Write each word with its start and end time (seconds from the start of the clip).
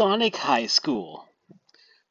Sonic 0.00 0.34
High 0.34 0.64
School. 0.64 1.28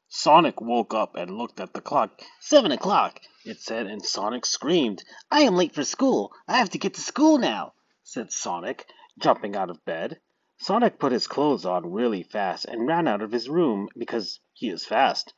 Sonic 0.06 0.60
woke 0.60 0.94
up 0.94 1.16
and 1.16 1.36
looked 1.36 1.58
at 1.58 1.74
the 1.74 1.80
clock. 1.80 2.22
Seven 2.38 2.70
o'clock, 2.70 3.18
it 3.44 3.58
said, 3.58 3.88
and 3.88 4.00
Sonic 4.00 4.46
screamed. 4.46 5.02
I 5.28 5.40
am 5.40 5.56
late 5.56 5.74
for 5.74 5.82
school. 5.82 6.32
I 6.46 6.58
have 6.58 6.70
to 6.70 6.78
get 6.78 6.94
to 6.94 7.00
school 7.00 7.38
now, 7.38 7.72
said 8.04 8.30
Sonic, 8.30 8.86
jumping 9.18 9.56
out 9.56 9.70
of 9.70 9.84
bed. 9.84 10.20
Sonic 10.58 11.00
put 11.00 11.10
his 11.10 11.26
clothes 11.26 11.66
on 11.66 11.90
really 11.90 12.22
fast 12.22 12.64
and 12.64 12.86
ran 12.86 13.08
out 13.08 13.22
of 13.22 13.32
his 13.32 13.48
room 13.48 13.88
because 13.98 14.38
he 14.52 14.68
is 14.68 14.86
fast. 14.86 15.34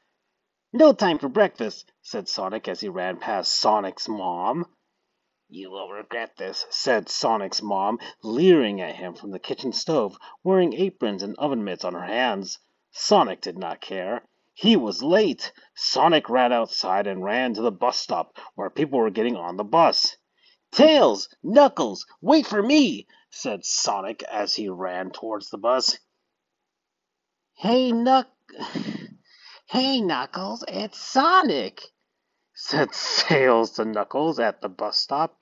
No 0.74 0.92
time 0.92 1.18
for 1.18 1.30
breakfast, 1.30 1.90
said 2.02 2.28
Sonic 2.28 2.68
as 2.68 2.80
he 2.80 2.90
ran 2.90 3.16
past 3.16 3.54
Sonic's 3.54 4.10
mom. 4.10 4.66
You 5.54 5.70
will 5.70 5.90
regret 5.90 6.38
this, 6.38 6.64
said 6.70 7.10
Sonic's 7.10 7.60
mom, 7.60 7.98
leering 8.22 8.80
at 8.80 8.96
him 8.96 9.14
from 9.14 9.32
the 9.32 9.38
kitchen 9.38 9.74
stove, 9.74 10.16
wearing 10.42 10.72
aprons 10.72 11.22
and 11.22 11.36
oven 11.36 11.62
mitts 11.62 11.84
on 11.84 11.92
her 11.92 12.06
hands. 12.06 12.58
Sonic 12.90 13.42
did 13.42 13.58
not 13.58 13.82
care. 13.82 14.26
He 14.54 14.76
was 14.76 15.02
late. 15.02 15.52
Sonic 15.74 16.30
ran 16.30 16.54
outside 16.54 17.06
and 17.06 17.22
ran 17.22 17.52
to 17.52 17.60
the 17.60 17.70
bus 17.70 17.98
stop 17.98 18.38
where 18.54 18.70
people 18.70 18.98
were 18.98 19.10
getting 19.10 19.36
on 19.36 19.58
the 19.58 19.62
bus. 19.62 20.16
Tails! 20.70 21.28
Knuckles! 21.42 22.06
Wait 22.22 22.46
for 22.46 22.62
me! 22.62 23.06
said 23.28 23.66
Sonic 23.66 24.22
as 24.22 24.54
he 24.54 24.70
ran 24.70 25.10
towards 25.10 25.50
the 25.50 25.58
bus. 25.58 25.98
Hey, 27.56 27.92
Knuck... 27.92 28.28
Hey, 29.66 30.00
Knuckles, 30.00 30.64
it's 30.66 30.98
Sonic! 30.98 31.82
said 32.54 32.90
Tails 33.18 33.72
to 33.72 33.84
Knuckles 33.84 34.38
at 34.38 34.62
the 34.62 34.70
bus 34.70 34.96
stop. 34.96 35.38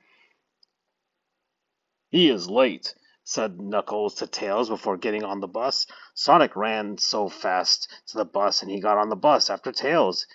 He 2.10 2.28
is 2.28 2.50
late, 2.50 2.96
said 3.22 3.60
Knuckles 3.60 4.16
to 4.16 4.26
Tails 4.26 4.68
before 4.68 4.96
getting 4.96 5.22
on 5.22 5.38
the 5.38 5.46
bus. 5.46 5.86
Sonic 6.12 6.56
ran 6.56 6.98
so 6.98 7.28
fast 7.28 7.88
to 8.08 8.16
the 8.16 8.24
bus 8.24 8.62
and 8.62 8.70
he 8.70 8.80
got 8.80 8.98
on 8.98 9.10
the 9.10 9.16
bus 9.16 9.48
after 9.48 9.70
Tails. 9.70 10.26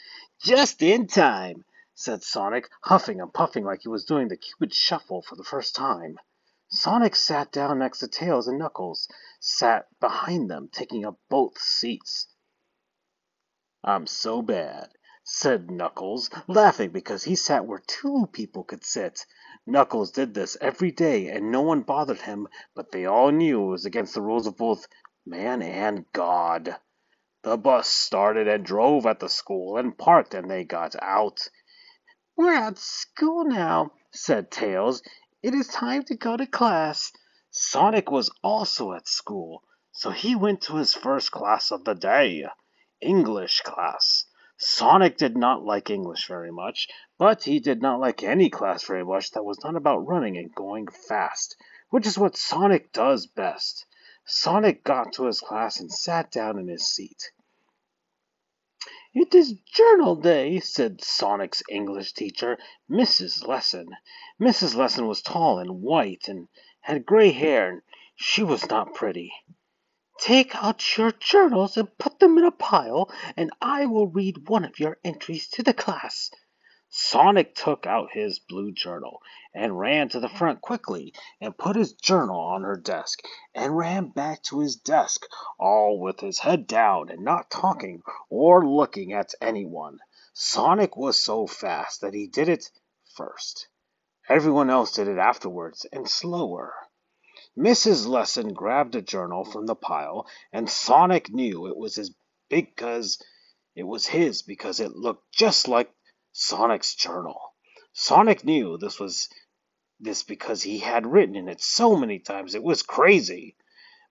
Just 0.41 0.81
in 0.81 1.05
time, 1.05 1.65
said 1.93 2.23
Sonic, 2.23 2.69
huffing 2.83 3.19
and 3.19 3.33
puffing 3.33 3.65
like 3.65 3.81
he 3.81 3.89
was 3.89 4.05
doing 4.05 4.29
the 4.29 4.37
Cupid 4.37 4.73
Shuffle 4.73 5.21
for 5.21 5.35
the 5.35 5.43
first 5.43 5.75
time. 5.75 6.17
Sonic 6.69 7.13
sat 7.13 7.51
down 7.51 7.79
next 7.79 7.99
to 7.99 8.07
Tails 8.07 8.47
and 8.47 8.57
Knuckles 8.57 9.09
sat 9.41 9.87
behind 9.99 10.49
them, 10.49 10.69
taking 10.71 11.05
up 11.05 11.19
both 11.29 11.59
seats. 11.59 12.27
I'm 13.83 14.07
so 14.07 14.41
bad, 14.41 14.91
said 15.25 15.69
Knuckles, 15.69 16.29
laughing 16.47 16.91
because 16.91 17.25
he 17.25 17.35
sat 17.35 17.65
where 17.65 17.83
two 17.85 18.29
people 18.31 18.63
could 18.63 18.85
sit. 18.85 19.25
Knuckles 19.67 20.11
did 20.11 20.33
this 20.33 20.55
every 20.61 20.91
day 20.91 21.27
and 21.29 21.51
no 21.51 21.61
one 21.61 21.81
bothered 21.81 22.21
him, 22.21 22.47
but 22.75 22.91
they 22.91 23.05
all 23.05 23.31
knew 23.31 23.63
it 23.63 23.71
was 23.71 23.85
against 23.85 24.13
the 24.13 24.21
rules 24.21 24.45
of 24.45 24.57
both 24.57 24.87
man 25.25 25.61
and 25.63 26.05
God. 26.13 26.77
The 27.41 27.57
bus 27.57 27.87
started 27.87 28.47
and 28.47 28.63
drove 28.63 29.05
at 29.05 29.19
the 29.19 29.29
school 29.29 29.77
and 29.77 29.97
parked 29.97 30.33
and 30.35 30.49
they 30.49 30.63
got 30.63 30.95
out. 31.01 31.39
We're 32.35 32.53
at 32.53 32.77
school 32.77 33.45
now, 33.45 33.91
said 34.11 34.51
Tails. 34.51 35.01
It 35.41 35.53
is 35.53 35.67
time 35.67 36.03
to 36.05 36.15
go 36.15 36.37
to 36.37 36.45
class. 36.45 37.11
Sonic 37.49 38.11
was 38.11 38.29
also 38.43 38.93
at 38.93 39.07
school, 39.07 39.63
so 39.91 40.11
he 40.11 40.35
went 40.35 40.61
to 40.63 40.75
his 40.75 40.93
first 40.93 41.31
class 41.31 41.71
of 41.71 41.85
the 41.85 41.95
day, 41.95 42.45
English 43.01 43.61
class. 43.61 44.25
Sonic 44.57 45.17
did 45.17 45.35
not 45.35 45.65
like 45.65 45.89
English 45.89 46.27
very 46.27 46.49
much, 46.49 46.87
but 47.17 47.43
he 47.43 47.59
did 47.59 47.81
not 47.81 47.99
like 47.99 48.23
any 48.23 48.49
class 48.49 48.85
very 48.85 49.03
much 49.03 49.31
that 49.31 49.43
was 49.43 49.61
not 49.65 49.75
about 49.75 50.07
running 50.07 50.37
and 50.37 50.55
going 50.55 50.87
fast, 50.87 51.57
which 51.89 52.07
is 52.07 52.17
what 52.17 52.37
Sonic 52.37 52.93
does 52.93 53.27
best. 53.27 53.85
Sonic 54.25 54.83
got 54.85 55.11
to 55.13 55.25
his 55.25 55.41
class 55.41 55.81
and 55.81 55.91
sat 55.91 56.31
down 56.31 56.57
in 56.57 56.69
his 56.69 56.87
seat. 56.87 57.31
It 59.13 59.35
is 59.35 59.59
journal 59.73 60.15
day, 60.15 60.61
said 60.61 61.03
Sonic's 61.03 61.61
English 61.69 62.13
teacher, 62.13 62.57
Mrs. 62.89 63.45
Lesson. 63.45 63.89
Mrs. 64.39 64.75
Lesson 64.75 65.05
was 65.07 65.21
tall 65.21 65.59
and 65.59 65.81
white 65.81 66.29
and 66.29 66.47
had 66.79 67.05
gray 67.05 67.31
hair, 67.31 67.69
and 67.69 67.81
she 68.15 68.41
was 68.41 68.69
not 68.69 68.93
pretty. 68.93 69.33
Take 70.19 70.55
out 70.55 70.97
your 70.97 71.11
journals 71.11 71.75
and 71.77 71.97
put 71.97 72.19
them 72.19 72.37
in 72.37 72.45
a 72.45 72.51
pile, 72.51 73.11
and 73.35 73.51
I 73.61 73.85
will 73.85 74.07
read 74.07 74.47
one 74.47 74.63
of 74.63 74.79
your 74.79 74.97
entries 75.03 75.47
to 75.49 75.63
the 75.63 75.73
class. 75.73 76.31
Sonic 76.87 77.55
took 77.55 77.85
out 77.85 78.13
his 78.13 78.39
blue 78.39 78.71
journal 78.71 79.21
and 79.53 79.77
ran 79.77 80.07
to 80.09 80.19
the 80.21 80.29
front 80.29 80.61
quickly 80.61 81.13
and 81.41 81.57
put 81.57 81.75
his 81.75 81.91
journal 81.93 82.39
on 82.39 82.63
her 82.63 82.77
desk 82.77 83.21
and 83.53 83.75
ran 83.75 84.07
back 84.07 84.41
to 84.43 84.59
his 84.59 84.77
desk, 84.77 85.25
all 85.59 85.99
with 85.99 86.21
his 86.21 86.39
head 86.39 86.67
down 86.67 87.09
and 87.09 87.21
not 87.21 87.51
talking 87.51 88.01
or 88.29 88.65
looking 88.65 89.11
at 89.11 89.33
anyone. 89.41 89.99
Sonic 90.33 90.95
was 90.95 91.19
so 91.19 91.47
fast 91.47 91.99
that 91.99 92.13
he 92.13 92.27
did 92.27 92.47
it 92.47 92.71
first. 93.15 93.67
Everyone 94.29 94.69
else 94.69 94.93
did 94.93 95.09
it 95.09 95.17
afterwards 95.17 95.85
and 95.91 96.09
slower. 96.09 96.73
Mrs. 97.57 98.05
Lesson 98.05 98.53
grabbed 98.53 98.95
a 98.95 99.01
journal 99.01 99.45
from 99.45 99.65
the 99.65 99.75
pile, 99.75 100.27
and 100.51 100.69
Sonic 100.69 101.29
knew 101.31 101.67
it 101.67 101.77
was 101.77 101.95
his 101.95 102.13
because 102.49 103.23
it 103.75 103.83
was 103.83 104.05
his 104.05 104.41
because 104.41 104.79
it 104.81 104.95
looked 104.95 105.31
just 105.31 105.67
like 105.67 105.89
Sonic's 106.33 106.95
journal. 106.95 107.53
Sonic 107.93 108.43
knew 108.43 108.77
this 108.77 108.99
was 108.99 109.29
this 110.01 110.23
because 110.23 110.63
he 110.63 110.79
had 110.79 111.07
written 111.07 111.35
in 111.37 111.47
it 111.47 111.61
so 111.61 111.95
many 111.95 112.19
times 112.19 112.55
it 112.55 112.63
was 112.63 112.83
crazy. 112.83 113.55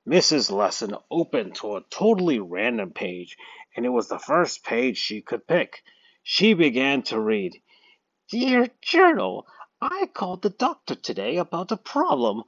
Mrs. 0.09 0.51
Lesson 0.51 0.97
opened 1.11 1.55
to 1.57 1.77
a 1.77 1.85
totally 1.91 2.39
random 2.39 2.93
page, 2.93 3.37
and 3.77 3.85
it 3.85 3.91
was 3.91 4.09
the 4.09 4.19
first 4.19 4.65
page 4.65 4.97
she 4.97 5.21
could 5.21 5.47
pick. 5.47 5.83
She 6.23 6.55
began 6.55 7.03
to 7.05 7.21
read, 7.21 7.61
Dear 8.31 8.69
Journal, 8.81 9.47
I 9.83 10.09
called 10.15 10.41
the 10.41 10.51
doctor 10.51 10.95
today 10.95 11.37
about 11.37 11.73
a 11.73 11.77
problem. 11.77 12.45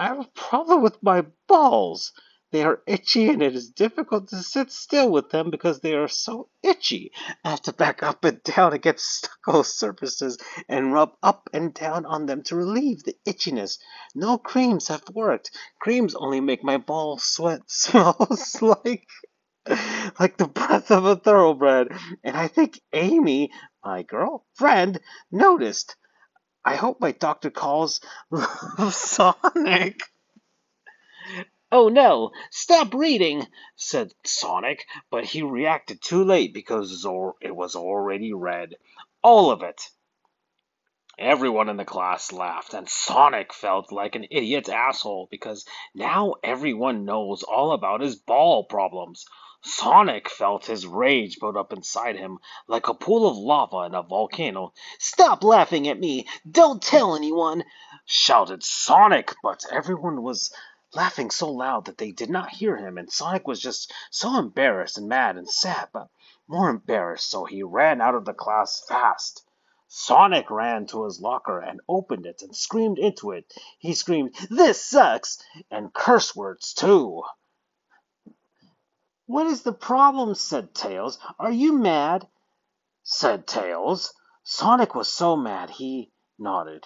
I 0.00 0.04
have 0.06 0.20
a 0.20 0.30
problem 0.34 0.80
with 0.80 1.02
my 1.02 1.26
balls. 1.46 2.12
They 2.52 2.62
are 2.62 2.82
itchy 2.86 3.28
and 3.28 3.42
it 3.42 3.54
is 3.54 3.68
difficult 3.68 4.28
to 4.28 4.42
sit 4.42 4.72
still 4.72 5.10
with 5.10 5.28
them 5.28 5.50
because 5.50 5.80
they 5.80 5.92
are 5.92 6.08
so 6.08 6.48
itchy. 6.62 7.12
I 7.44 7.50
have 7.50 7.60
to 7.64 7.74
back 7.74 8.02
up 8.02 8.24
and 8.24 8.42
down 8.42 8.72
against 8.72 9.04
stucco 9.26 9.60
surfaces 9.80 10.38
and 10.70 10.94
rub 10.94 11.12
up 11.22 11.50
and 11.52 11.74
down 11.74 12.06
on 12.06 12.24
them 12.24 12.42
to 12.44 12.56
relieve 12.56 13.02
the 13.04 13.14
itchiness. 13.28 13.76
No 14.14 14.38
creams 14.38 14.88
have 14.88 15.04
worked. 15.12 15.50
Creams 15.82 16.14
only 16.14 16.40
make 16.40 16.64
my 16.64 16.78
balls 16.78 17.24
sweat 17.24 17.60
smells 17.70 18.62
like 18.62 19.06
like 20.18 20.38
the 20.38 20.48
breath 20.48 20.90
of 20.90 21.04
a 21.04 21.16
thoroughbred. 21.16 21.88
And 22.24 22.34
I 22.38 22.48
think 22.48 22.80
Amy, 22.94 23.50
my 23.84 24.02
girlfriend, 24.02 25.00
noticed. 25.30 25.94
I 26.70 26.76
hope 26.76 27.00
my 27.00 27.10
doctor 27.10 27.50
calls 27.50 28.00
Sonic. 28.90 30.02
Oh 31.72 31.88
no, 31.88 32.30
stop 32.52 32.94
reading, 32.94 33.44
said 33.74 34.14
Sonic, 34.24 34.86
but 35.10 35.24
he 35.24 35.42
reacted 35.42 36.00
too 36.00 36.22
late 36.22 36.54
because 36.54 37.04
it 37.40 37.56
was 37.56 37.74
already 37.74 38.32
read. 38.32 38.76
All 39.20 39.50
of 39.50 39.62
it. 39.64 39.90
Everyone 41.18 41.68
in 41.68 41.76
the 41.76 41.84
class 41.84 42.30
laughed, 42.30 42.72
and 42.72 42.88
Sonic 42.88 43.52
felt 43.52 43.90
like 43.90 44.14
an 44.14 44.26
idiot 44.30 44.68
asshole 44.68 45.26
because 45.28 45.66
now 45.92 46.36
everyone 46.44 47.04
knows 47.04 47.42
all 47.42 47.72
about 47.72 48.00
his 48.00 48.14
ball 48.14 48.62
problems. 48.62 49.26
Sonic 49.62 50.30
felt 50.30 50.64
his 50.64 50.86
rage 50.86 51.38
build 51.38 51.54
up 51.54 51.70
inside 51.70 52.16
him 52.16 52.38
like 52.66 52.88
a 52.88 52.94
pool 52.94 53.28
of 53.28 53.36
lava 53.36 53.80
in 53.80 53.94
a 53.94 54.02
volcano. 54.02 54.72
Stop 54.98 55.44
laughing 55.44 55.86
at 55.86 56.00
me! 56.00 56.26
Don't 56.50 56.82
tell 56.82 57.14
anyone! 57.14 57.64
shouted 58.06 58.64
Sonic, 58.64 59.34
but 59.42 59.66
everyone 59.70 60.22
was 60.22 60.50
laughing 60.94 61.30
so 61.30 61.50
loud 61.50 61.84
that 61.84 61.98
they 61.98 62.10
did 62.10 62.30
not 62.30 62.48
hear 62.48 62.78
him, 62.78 62.96
and 62.96 63.12
Sonic 63.12 63.46
was 63.46 63.60
just 63.60 63.92
so 64.10 64.38
embarrassed 64.38 64.96
and 64.96 65.10
mad 65.10 65.36
and 65.36 65.46
sad, 65.46 65.90
but 65.92 66.08
more 66.48 66.70
embarrassed, 66.70 67.28
so 67.28 67.44
he 67.44 67.62
ran 67.62 68.00
out 68.00 68.14
of 68.14 68.24
the 68.24 68.32
class 68.32 68.82
fast. 68.88 69.44
Sonic 69.88 70.50
ran 70.50 70.86
to 70.86 71.04
his 71.04 71.20
locker 71.20 71.60
and 71.60 71.82
opened 71.86 72.24
it 72.24 72.40
and 72.40 72.56
screamed 72.56 72.98
into 72.98 73.32
it. 73.32 73.52
He 73.78 73.92
screamed, 73.92 74.34
This 74.48 74.82
sucks! 74.82 75.36
and 75.70 75.92
curse 75.92 76.34
words 76.34 76.72
too. 76.72 77.24
What 79.30 79.46
is 79.46 79.62
the 79.62 79.72
problem? 79.72 80.34
said 80.34 80.74
Tails. 80.74 81.20
Are 81.38 81.52
you 81.52 81.72
mad? 81.78 82.26
said 83.04 83.46
Tails. 83.46 84.12
Sonic 84.42 84.96
was 84.96 85.08
so 85.08 85.36
mad 85.36 85.70
he 85.70 86.10
nodded. 86.36 86.84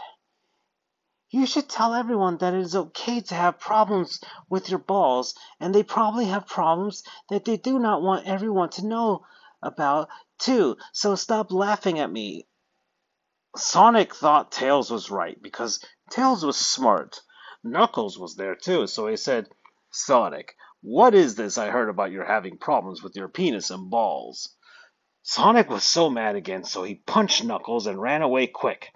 You 1.31 1.47
should 1.47 1.71
tell 1.71 1.95
everyone 1.95 2.37
that 2.37 2.53
it 2.53 2.61
is 2.61 2.77
okay 2.77 3.23
to 3.23 3.35
have 3.35 3.59
problems 3.59 4.21
with 4.51 4.69
your 4.69 4.79
balls, 4.79 5.35
and 5.59 5.75
they 5.75 5.83
probably 5.83 6.27
have 6.27 6.47
problems 6.47 7.03
that 7.31 7.47
they 7.47 7.57
do 7.57 7.79
not 7.79 8.03
want 8.03 8.27
everyone 8.27 8.69
to 8.73 8.87
know 8.87 9.25
about, 9.63 10.11
too, 10.39 10.77
so 10.93 11.15
stop 11.15 11.51
laughing 11.51 11.99
at 11.99 12.13
me. 12.13 12.47
Sonic 13.57 14.15
thought 14.15 14.53
Tails 14.53 14.91
was 14.91 15.11
right, 15.11 15.41
because 15.41 15.83
Tails 16.11 16.45
was 16.45 16.59
smart. 16.59 17.23
Knuckles 17.63 18.19
was 18.19 18.37
there, 18.37 18.55
too, 18.55 18.87
so 18.87 19.07
he 19.07 19.17
said, 19.17 19.49
Sonic, 19.91 20.55
What 20.87 21.15
is 21.15 21.35
this 21.35 21.57
I 21.57 21.71
heard 21.71 21.89
about 21.89 22.11
your 22.11 22.27
having 22.27 22.59
problems 22.59 23.03
with 23.03 23.17
your 23.17 23.29
penis 23.29 23.71
and 23.71 23.89
balls? 23.89 24.55
Sonic 25.23 25.71
was 25.71 25.83
so 25.83 26.11
mad 26.11 26.37
again, 26.37 26.63
so 26.63 26.83
he 26.83 26.97
punched 26.97 27.43
Knuckles 27.43 27.87
and 27.87 27.99
ran 27.99 28.21
away 28.21 28.49
quick. 28.49 28.93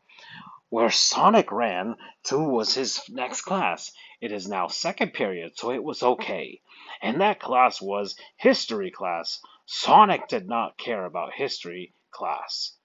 Where 0.69 0.91
Sonic 0.91 1.51
ran 1.51 1.97
to 2.25 2.39
was 2.39 2.75
his 2.75 3.01
next 3.09 3.41
class. 3.41 3.91
It 4.21 4.33
is 4.33 4.47
now 4.47 4.67
second 4.67 5.15
period, 5.15 5.57
so 5.57 5.71
it 5.71 5.83
was 5.83 6.03
okay. 6.03 6.61
And 7.01 7.23
that 7.23 7.41
class 7.41 7.81
was 7.81 8.17
history 8.37 8.91
class. 8.91 9.41
Sonic 9.65 10.29
did 10.29 10.47
not 10.47 10.77
care 10.77 11.07
about 11.07 11.33
history 11.33 11.95
class. 12.11 12.77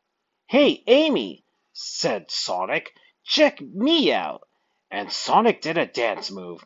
Hey, 0.48 0.82
Amy, 0.88 1.44
said 1.74 2.32
Sonic, 2.32 2.94
check 3.26 3.60
me 3.60 4.14
out. 4.14 4.48
And 4.90 5.12
Sonic 5.12 5.60
did 5.60 5.78
a 5.78 5.86
dance 5.86 6.32
move. 6.32 6.66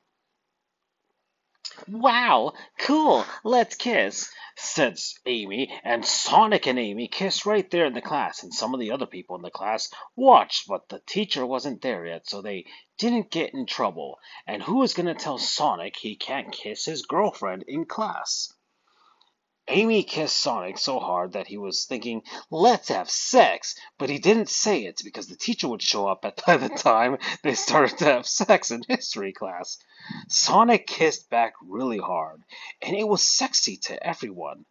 Wow, 1.88 2.54
cool, 2.80 3.24
let's 3.44 3.76
kiss, 3.76 4.32
said 4.56 4.98
Amy, 5.28 5.80
and 5.84 6.04
Sonic 6.04 6.66
and 6.66 6.80
Amy 6.80 7.08
kissed 7.08 7.46
right 7.46 7.70
there 7.70 7.86
in 7.86 7.94
the 7.94 8.02
class, 8.02 8.42
and 8.42 8.52
some 8.54 8.74
of 8.74 8.80
the 8.80 8.92
other 8.92 9.06
people 9.06 9.36
in 9.36 9.44
the 9.44 9.52
class 9.52 9.92
watched, 10.16 10.68
but 10.68 10.90
the 10.90 11.00
teacher 11.06 11.46
wasn't 11.46 11.84
there 11.84 12.06
yet, 12.06 12.28
so 12.28 12.42
they 12.42 12.66
didn't 12.98 13.30
get 13.30 13.54
in 13.54 13.68
trouble. 13.68 14.20
And 14.48 14.64
who 14.64 14.82
is 14.82 14.96
going 14.96 15.06
to 15.06 15.14
tell 15.14 15.38
Sonic 15.38 15.96
he 15.96 16.16
can't 16.16 16.52
kiss 16.52 16.86
his 16.86 17.06
girlfriend 17.06 17.64
in 17.68 17.86
class? 17.86 18.52
Amy 19.69 20.02
kissed 20.04 20.38
Sonic 20.38 20.78
so 20.78 20.98
hard 20.98 21.34
that 21.34 21.48
he 21.48 21.58
was 21.58 21.84
thinking, 21.84 22.24
let's 22.50 22.88
have 22.88 23.10
sex, 23.10 23.75
but 23.98 24.10
he 24.10 24.18
didn't 24.18 24.50
say 24.50 24.86
it 24.86 25.02
because 25.04 25.28
the 25.28 25.36
teacher 25.36 25.68
would 25.68 25.81
show 25.81 26.08
up 26.08 26.24
at, 26.24 26.42
by 26.48 26.56
the 26.56 26.69
time 26.69 27.18
they 27.44 27.54
started 27.54 27.98
to 27.98 28.06
have 28.06 28.25
sex 28.25 28.72
in 28.72 28.84
history 28.88 29.34
class. 29.34 29.78
Sonic 30.30 30.88
kissed 30.88 31.30
back 31.30 31.54
really 31.62 31.98
hard, 31.98 32.44
and 32.81 32.96
it 32.96 33.08
was 33.08 33.22
sexy 33.22 33.75
to 33.75 34.02
everyone. 34.02 34.66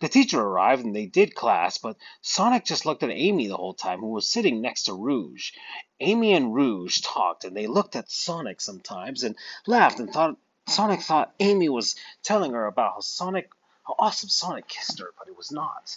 The 0.00 0.08
teacher 0.08 0.40
arrived 0.40 0.84
and 0.84 0.96
they 0.96 1.06
did 1.06 1.36
class, 1.36 1.78
but 1.78 1.96
Sonic 2.20 2.64
just 2.64 2.84
looked 2.84 3.04
at 3.04 3.10
Amy 3.10 3.46
the 3.46 3.56
whole 3.56 3.74
time, 3.74 4.00
who 4.00 4.08
was 4.08 4.28
sitting 4.28 4.60
next 4.60 4.84
to 4.84 4.94
Rouge. 4.94 5.52
Amy 6.00 6.32
and 6.32 6.52
Rouge 6.52 7.02
talked, 7.02 7.44
and 7.44 7.56
they 7.56 7.68
looked 7.68 7.94
at 7.94 8.10
Sonic 8.10 8.60
sometimes 8.60 9.22
and 9.22 9.36
laughed 9.66 10.00
and 10.00 10.12
thought 10.12 10.38
Sonic 10.66 11.02
thought 11.02 11.34
Amy 11.38 11.68
was 11.68 11.94
telling 12.22 12.52
her 12.52 12.66
about 12.66 12.94
how 12.94 13.00
Sonic 13.00 13.50
how 13.86 13.96
awesome 13.98 14.28
Sonic 14.28 14.68
kissed 14.68 14.98
her, 15.00 15.12
but 15.18 15.28
it 15.28 15.36
was 15.36 15.52
not. 15.52 15.96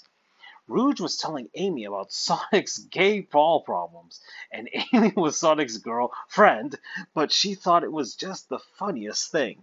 Rouge 0.68 1.02
was 1.02 1.18
telling 1.18 1.50
Amy 1.56 1.86
about 1.86 2.12
Sonic's 2.14 2.78
gay 2.80 3.22
ball 3.22 3.62
problems, 3.62 4.22
and 4.52 4.70
Amy 4.94 5.14
was 5.16 5.38
Sonic's 5.38 5.78
girlfriend, 5.78 6.80
but 7.14 7.32
she 7.32 7.56
thought 7.56 7.84
it 7.84 7.92
was 7.92 8.16
just 8.16 8.50
the 8.50 8.60
funniest 8.60 9.32
thing. 9.32 9.62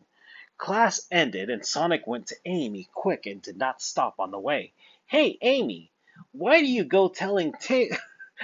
Class 0.59 1.07
ended, 1.11 1.51
and 1.51 1.65
Sonic 1.65 2.07
went 2.07 2.29
to 2.29 2.37
Amy 2.45 2.89
quick 2.95 3.27
and 3.27 3.43
did 3.43 3.57
not 3.57 3.83
stop 3.83 4.17
on 4.21 4.31
the 4.31 4.39
way. 4.39 4.73
Hey, 5.07 5.39
Amy, 5.43 5.91
why 6.33 6.61
do 6.61 6.67
you 6.67 6.85
go 6.85 7.09
telling 7.09 7.53
ta- 7.53 7.97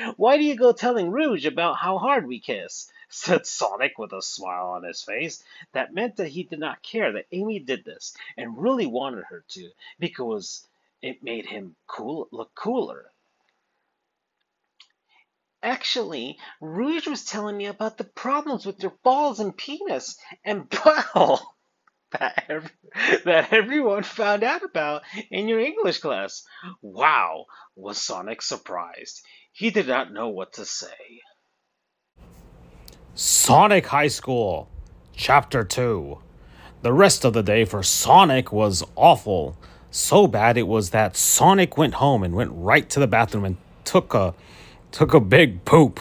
why 0.16 0.38
do 0.38 0.44
you 0.44 0.56
go 0.56 0.72
telling 0.72 1.10
Rouge 1.10 1.46
about 1.46 1.76
how 1.76 1.98
hard 1.98 2.26
we 2.26 2.40
kiss? 2.40 2.90
said 3.10 3.46
Sonic 3.46 3.98
with 3.98 4.12
a 4.12 4.22
smile 4.22 4.68
on 4.68 4.84
his 4.84 5.02
face 5.02 5.42
that 5.72 5.94
meant 5.94 6.16
that 6.16 6.28
he 6.28 6.44
did 6.44 6.60
not 6.60 6.82
care 6.82 7.12
that 7.12 7.26
Amy 7.32 7.58
did 7.60 7.84
this 7.84 8.16
and 8.36 8.58
really 8.58 8.86
wanted 8.86 9.24
her 9.30 9.44
to 9.50 9.70
because 9.98 10.66
it 11.02 11.22
made 11.22 11.46
him 11.46 11.76
cool 11.86 12.28
look 12.32 12.54
cooler. 12.54 13.06
Actually, 15.62 16.38
Rouge 16.60 17.08
was 17.08 17.24
telling 17.24 17.56
me 17.58 17.66
about 17.66 17.98
the 17.98 18.04
problems 18.04 18.66
with 18.66 18.82
your 18.82 18.94
balls 19.04 19.40
and 19.40 19.56
penis 19.56 20.18
and 20.44 20.70
butthole 20.70 21.40
that, 22.12 22.44
every, 22.48 22.70
that 23.24 23.52
everyone 23.52 24.02
found 24.04 24.42
out 24.44 24.64
about 24.64 25.02
in 25.30 25.48
your 25.48 25.60
English 25.60 25.98
class. 25.98 26.44
Wow, 26.82 27.46
was 27.76 27.98
Sonic 27.98 28.42
surprised. 28.42 29.22
He 29.52 29.70
did 29.70 29.88
not 29.88 30.12
know 30.12 30.28
what 30.28 30.54
to 30.54 30.64
say. 30.66 31.22
Sonic 33.18 33.86
High 33.86 34.08
School, 34.08 34.68
Chapter 35.14 35.64
2. 35.64 36.18
The 36.82 36.92
rest 36.92 37.24
of 37.24 37.32
the 37.32 37.42
day 37.42 37.64
for 37.64 37.82
Sonic 37.82 38.52
was 38.52 38.84
awful. 38.94 39.56
So 39.90 40.26
bad 40.26 40.58
it 40.58 40.68
was 40.68 40.90
that 40.90 41.16
Sonic 41.16 41.78
went 41.78 41.94
home 41.94 42.22
and 42.22 42.34
went 42.34 42.50
right 42.52 42.86
to 42.90 43.00
the 43.00 43.06
bathroom 43.06 43.46
and 43.46 43.56
took 43.84 44.12
a 44.12 44.34
took 44.92 45.14
a 45.14 45.20
big 45.20 45.64
poop. 45.64 45.98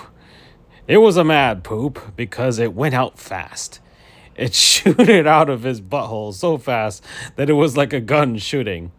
It 0.90 0.98
was 0.98 1.16
a 1.16 1.24
mad 1.24 1.64
poop 1.64 2.18
because 2.18 2.60
it 2.60 2.74
went 2.74 2.96
out 2.96 3.18
fast. 3.18 3.80
It 4.36 4.54
shooted 4.54 5.26
out 5.26 5.50
of 5.50 5.64
his 5.64 5.80
butthole 5.80 6.34
so 6.34 6.58
fast 6.58 7.02
that 7.38 7.50
it 7.50 7.54
was 7.54 7.78
like 7.78 7.94
a 7.94 8.02
gun 8.02 8.38
shooting. 8.40 8.92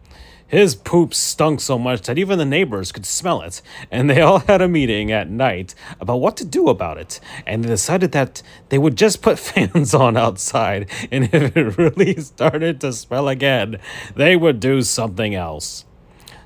His 0.47 0.75
poop 0.75 1.13
stunk 1.13 1.59
so 1.59 1.77
much 1.77 2.03
that 2.03 2.17
even 2.17 2.39
the 2.39 2.45
neighbors 2.45 2.93
could 2.93 3.05
smell 3.05 3.41
it, 3.41 3.61
and 3.91 4.09
they 4.09 4.21
all 4.21 4.39
had 4.39 4.61
a 4.61 4.67
meeting 4.67 5.11
at 5.11 5.29
night 5.29 5.75
about 5.99 6.21
what 6.21 6.37
to 6.37 6.45
do 6.45 6.69
about 6.69 6.97
it. 6.97 7.19
And 7.45 7.63
they 7.63 7.67
decided 7.67 8.13
that 8.13 8.41
they 8.69 8.77
would 8.77 8.95
just 8.95 9.21
put 9.21 9.39
fans 9.39 9.93
on 9.93 10.15
outside, 10.15 10.89
and 11.11 11.25
if 11.33 11.57
it 11.57 11.77
really 11.77 12.15
started 12.21 12.79
to 12.81 12.93
smell 12.93 13.27
again, 13.27 13.79
they 14.15 14.37
would 14.37 14.61
do 14.61 14.81
something 14.83 15.35
else. 15.35 15.83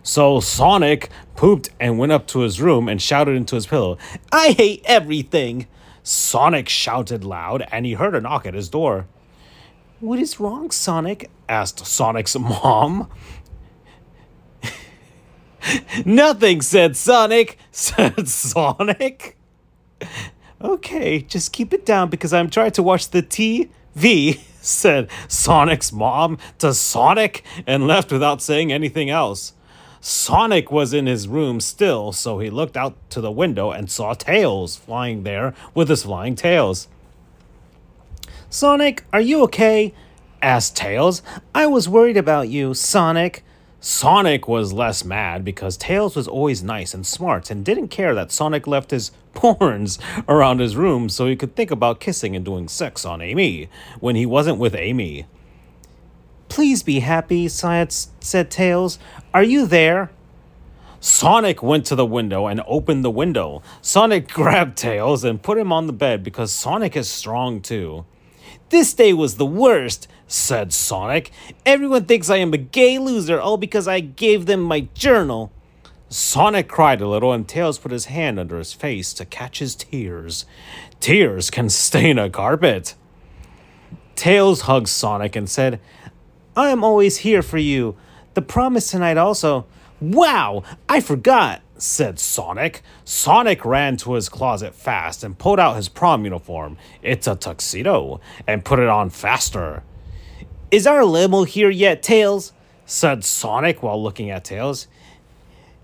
So 0.02 0.40
Sonic 0.40 1.10
pooped 1.36 1.70
and 1.80 2.00
went 2.00 2.12
up 2.12 2.26
to 2.28 2.40
his 2.40 2.60
room 2.60 2.90
and 2.90 3.00
shouted 3.00 3.36
into 3.36 3.54
his 3.54 3.68
pillow, 3.68 4.00
I 4.32 4.54
hate 4.54 4.82
everything! 4.86 5.68
Sonic 6.02 6.68
shouted 6.68 7.24
loud, 7.24 7.68
and 7.72 7.86
he 7.86 7.94
heard 7.94 8.16
a 8.16 8.22
knock 8.22 8.48
at 8.48 8.56
his 8.56 8.68
door. 8.68 9.06
What 10.00 10.18
is 10.18 10.40
wrong, 10.40 10.72
Sonic? 10.72 11.30
asked 11.48 11.86
Sonic's 11.86 12.36
mom. 12.40 13.08
Nothing, 16.06 16.62
said 16.62 16.96
Sonic, 16.96 17.58
said 17.72 18.28
Sonic. 18.28 19.38
Okay, 20.62 21.22
just 21.22 21.54
keep 21.54 21.74
it 21.74 21.86
down 21.86 22.10
because 22.10 22.34
I'm 22.34 22.50
trying 22.50 22.72
to 22.72 22.84
watch 22.84 23.10
the 23.10 23.24
TV, 23.24 24.40
said 24.62 25.10
Sonic's 25.28 25.92
mom 25.92 26.38
to 26.60 26.74
Sonic 26.74 27.44
and 27.66 27.88
left 27.88 28.12
without 28.12 28.42
saying 28.42 28.72
anything 28.72 29.10
else. 29.10 29.54
Sonic 30.04 30.72
was 30.72 30.94
in 30.94 31.06
his 31.06 31.28
room 31.28 31.60
still, 31.60 32.12
so 32.12 32.40
he 32.40 32.50
looked 32.50 32.76
out 32.76 32.98
to 33.12 33.22
the 33.22 33.32
window 33.32 33.70
and 33.70 33.90
saw 33.90 34.16
Tails 34.16 34.76
flying 34.76 35.24
there 35.24 35.54
with 35.76 35.90
his 35.90 36.04
flying 36.04 36.34
tails. 36.34 36.88
Sonic, 38.50 39.06
are 39.14 39.22
you 39.22 39.44
okay? 39.44 39.94
asked 40.42 40.76
Tails. 40.76 41.22
I 41.54 41.68
was 41.68 41.88
worried 41.88 42.18
about 42.18 42.50
you, 42.50 42.74
Sonic. 42.74 43.44
Sonic 43.84 44.48
was 44.48 44.72
less 44.72 45.04
mad 45.04 45.44
because 45.44 45.76
Tails 45.76 46.16
was 46.16 46.28
always 46.28 46.62
nice 46.62 46.94
and 46.94 47.04
smart 47.04 47.50
and 47.50 47.66
didn't 47.66 47.88
care 47.88 48.14
that 48.14 48.32
Sonic 48.32 48.68
left 48.68 48.92
his 48.92 49.12
porns 49.34 49.98
around 50.30 50.60
his 50.60 50.76
room 50.76 51.10
so 51.10 51.26
he 51.26 51.36
could 51.36 51.56
think 51.56 51.72
about 51.72 52.00
kissing 52.00 52.36
and 52.36 52.46
doing 52.46 52.68
sex 52.68 53.06
on 53.06 53.24
Amy 53.24 53.70
when 54.00 54.16
he 54.16 54.24
wasn't 54.24 54.60
with 54.60 54.76
Amy. 54.76 55.26
Please 56.48 56.84
be 56.84 57.00
happy, 57.00 57.48
Science 57.48 58.10
said 58.20 58.52
Tails. 58.52 59.00
Are 59.34 59.44
you 59.44 59.66
there? 59.66 60.12
Sonic 61.00 61.64
went 61.64 61.88
to 61.88 61.96
the 61.96 62.06
window 62.06 62.46
and 62.46 62.62
opened 62.68 63.04
the 63.04 63.10
window. 63.10 63.64
Sonic 63.82 64.28
grabbed 64.32 64.78
Tails 64.78 65.24
and 65.24 65.42
put 65.42 65.58
him 65.58 65.74
on 65.74 65.88
the 65.88 65.94
bed 65.94 66.24
because 66.24 66.52
Sonic 66.52 66.96
is 66.96 67.10
strong 67.10 67.60
too. 67.60 68.06
This 68.72 68.94
day 68.94 69.12
was 69.12 69.36
the 69.36 69.46
worst, 69.46 70.08
said 70.28 70.72
Sonic. 70.72 71.30
Everyone 71.66 72.06
thinks 72.06 72.30
I 72.30 72.38
am 72.38 72.54
a 72.54 72.58
gay 72.58 72.98
loser 73.00 73.38
all 73.38 73.58
because 73.58 73.86
I 73.86 74.00
gave 74.00 74.46
them 74.46 74.62
my 74.62 74.88
journal. 74.94 75.52
Sonic 76.08 76.70
cried 76.70 77.02
a 77.02 77.08
little, 77.10 77.34
and 77.34 77.46
Tails 77.46 77.78
put 77.78 77.92
his 77.92 78.06
hand 78.06 78.40
under 78.40 78.58
his 78.58 78.72
face 78.72 79.12
to 79.16 79.26
catch 79.26 79.60
his 79.60 79.76
tears. 79.76 80.46
Tears 81.02 81.50
can 81.50 81.70
stain 81.70 82.18
a 82.18 82.30
carpet. 82.30 82.96
Tails 84.16 84.62
hugged 84.62 84.88
Sonic 84.88 85.36
and 85.36 85.50
said, 85.50 85.82
I 86.56 86.70
am 86.70 86.82
always 86.82 87.18
here 87.18 87.42
for 87.42 87.58
you. 87.58 87.98
The 88.36 88.42
promise 88.42 88.90
tonight 88.90 89.18
also. 89.18 89.66
Wow, 90.00 90.64
I 90.88 91.02
forgot, 91.02 91.62
said 91.82 92.20
Sonic. 92.20 92.82
Sonic 93.04 93.66
ran 93.66 93.98
to 93.98 94.14
his 94.14 94.30
closet 94.30 94.76
fast 94.76 95.24
and 95.24 95.38
pulled 95.38 95.60
out 95.60 95.76
his 95.76 95.90
prom 95.90 96.24
uniform. 96.24 96.78
It's 97.02 97.28
a 97.28 97.36
tuxedo, 97.36 98.22
and 98.48 98.64
put 98.64 98.80
it 98.80 98.88
on 98.88 99.10
faster. 99.10 99.84
Is 100.70 100.86
our 100.86 101.04
limo 101.04 101.44
here 101.44 101.70
yet, 101.70 102.04
Tails? 102.04 102.54
said 102.86 103.24
Sonic 103.24 103.82
while 103.82 104.02
looking 104.02 104.30
at 104.30 104.44
Tails. 104.44 104.88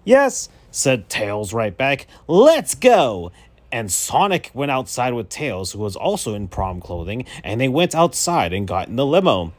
Yes, 0.03 0.49
said 0.71 1.09
Tails 1.09 1.53
right 1.53 1.75
back. 1.75 2.07
Let's 2.27 2.75
go! 2.75 3.31
And 3.71 3.91
Sonic 3.91 4.51
went 4.53 4.71
outside 4.71 5.13
with 5.13 5.29
Tails, 5.29 5.71
who 5.71 5.79
was 5.79 5.95
also 5.95 6.33
in 6.33 6.47
prom 6.47 6.79
clothing, 6.79 7.25
and 7.43 7.59
they 7.59 7.67
went 7.67 7.95
outside 7.95 8.53
and 8.53 8.67
got 8.67 8.87
in 8.87 8.95
the 8.95 9.05
limo. 9.05 9.51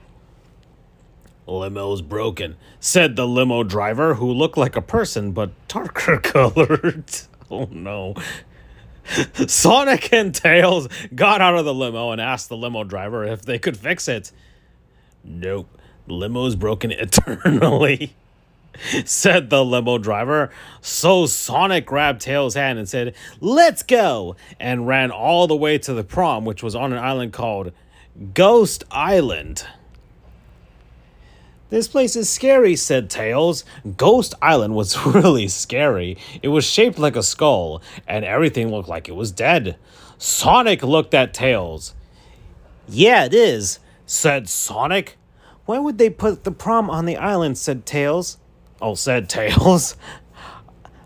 Limo's 1.49 2.03
broken, 2.03 2.57
said 2.79 3.17
the 3.17 3.27
limo 3.27 3.63
driver, 3.63 4.15
who 4.15 4.31
looked 4.31 4.59
like 4.59 4.77
a 4.77 4.83
person 4.83 5.33
but 5.33 5.51
darker 5.67 6.19
colored. 6.23 7.05
oh 7.51 7.69
no. 7.71 8.15
Sonic 9.47 10.13
and 10.13 10.35
Tails 10.35 10.89
got 11.15 11.41
out 11.41 11.57
of 11.57 11.65
the 11.65 11.73
limo 11.73 12.11
and 12.11 12.21
asked 12.21 12.51
the 12.51 12.57
limo 12.57 12.85
driver 12.85 13.25
if 13.25 13.43
they 13.43 13.59
could 13.59 13.77
fix 13.77 14.07
it. 14.07 14.31
Nope. 15.25 15.69
Limo's 16.07 16.57
broken 16.57 16.91
eternally, 16.93 18.15
said 19.05 19.51
the 19.51 19.65
limo 19.65 19.99
driver. 19.99 20.51
So 20.81 21.27
Sonic 21.27 21.87
grabbed 21.87 22.21
Tails' 22.21 22.55
hand 22.55 22.79
and 22.79 22.89
said, 22.89 23.15
Let's 23.41 23.83
go! 23.83 24.37
and 24.61 24.87
ran 24.87 25.11
all 25.11 25.47
the 25.47 25.57
way 25.57 25.79
to 25.79 25.95
the 25.95 26.05
prom, 26.05 26.45
which 26.45 26.63
was 26.63 26.75
on 26.75 26.93
an 26.93 26.99
island 26.99 27.33
called 27.33 27.73
Ghost 28.35 28.85
Island. 28.91 29.65
This 31.71 31.87
place 31.87 32.17
is 32.17 32.31
scary, 32.31 32.77
said 32.77 33.11
Tails. 33.11 33.65
Ghost 33.97 34.35
Island 34.41 34.75
was 34.75 35.05
really 35.07 35.49
scary. 35.49 36.17
It 36.43 36.49
was 36.49 36.65
shaped 36.65 36.99
like 36.99 37.17
a 37.17 37.23
skull, 37.23 37.83
and 38.07 38.25
everything 38.25 38.71
looked 38.71 38.89
like 38.89 39.09
it 39.09 39.17
was 39.17 39.33
dead. 39.33 39.77
Sonic 40.17 40.83
looked 40.83 41.13
at 41.13 41.35
Tails. 41.35 41.95
Yeah, 42.89 43.27
it 43.27 43.35
is, 43.35 43.81
said 44.07 44.49
Sonic. 44.49 45.19
Why 45.67 45.79
would 45.79 45.99
they 45.99 46.09
put 46.09 46.45
the 46.45 46.51
prom 46.51 46.89
on 46.89 47.05
the 47.05 47.19
island? 47.19 47.59
said 47.59 47.85
Tails. 47.85 48.39
Oh, 48.81 48.95
said 48.95 49.29
Tails. 49.29 49.95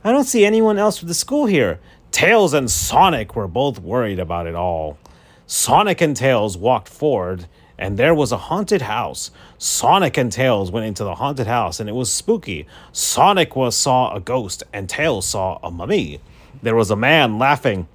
I 0.04 0.12
don't 0.12 0.25
see 0.25 0.45
anyone 0.45 0.78
else 0.78 0.99
from 0.99 1.09
the 1.09 1.14
school 1.14 1.47
here. 1.47 1.81
Tails 2.12 2.54
and 2.54 2.71
Sonic 2.71 3.35
were 3.35 3.49
both 3.49 3.81
worried 3.81 4.21
about 4.21 4.47
it 4.47 4.54
all. 4.54 4.99
Sonic 5.47 6.00
and 6.00 6.16
Tails 6.16 6.57
walked 6.57 6.88
forward 6.88 7.47
and 7.82 7.98
there 7.98 8.14
was 8.14 8.30
a 8.30 8.36
haunted 8.36 8.82
house. 8.82 9.32
Sonic 9.58 10.16
and 10.16 10.30
Tails 10.30 10.70
went 10.70 10.86
into 10.86 11.02
the 11.02 11.16
haunted 11.16 11.48
house, 11.48 11.80
and 11.80 11.88
it 11.88 11.96
was 11.96 12.12
spooky. 12.12 12.64
Sonic 12.92 13.56
was 13.56 13.76
saw 13.76 14.14
a 14.14 14.20
ghost, 14.20 14.62
and 14.72 14.88
Tails 14.88 15.26
saw 15.26 15.58
a 15.64 15.70
mummy. 15.72 16.20
There 16.62 16.76
was 16.76 16.92
a 16.92 16.96
man 16.96 17.40
laughing. 17.40 17.88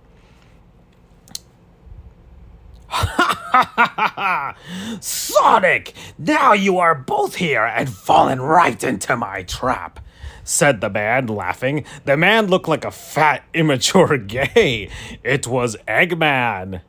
Sonic, 4.99 5.93
now 6.17 6.51
you 6.51 6.79
are 6.79 6.93
both 6.93 7.35
here 7.35 7.63
and 7.63 7.89
fallen 7.89 8.41
right 8.41 8.83
into 8.83 9.15
my 9.15 9.43
trap, 9.43 10.01
said 10.43 10.81
the 10.81 10.89
man, 10.89 11.27
laughing. 11.27 11.85
The 12.03 12.17
man 12.17 12.47
looked 12.47 12.67
like 12.67 12.83
a 12.83 12.91
fat, 12.91 13.41
immature 13.53 14.17
gay. 14.17 14.89
It 15.23 15.47
was 15.47 15.77
Eggman. 15.87 16.81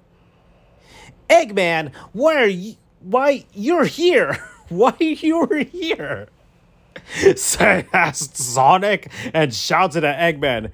Eggman, 1.31 1.93
why 2.13 2.43
are 2.43 2.47
you? 2.47 2.75
Why 3.01 3.45
you're 3.55 3.85
here? 3.85 4.39
Why 4.69 4.95
you're 4.99 5.65
here? 5.65 6.29
Say 7.37 7.87
asked 7.91 8.37
Sonic 8.37 9.11
and 9.33 9.55
shouted 9.55 10.05
at 10.05 10.19
Eggman, 10.19 10.73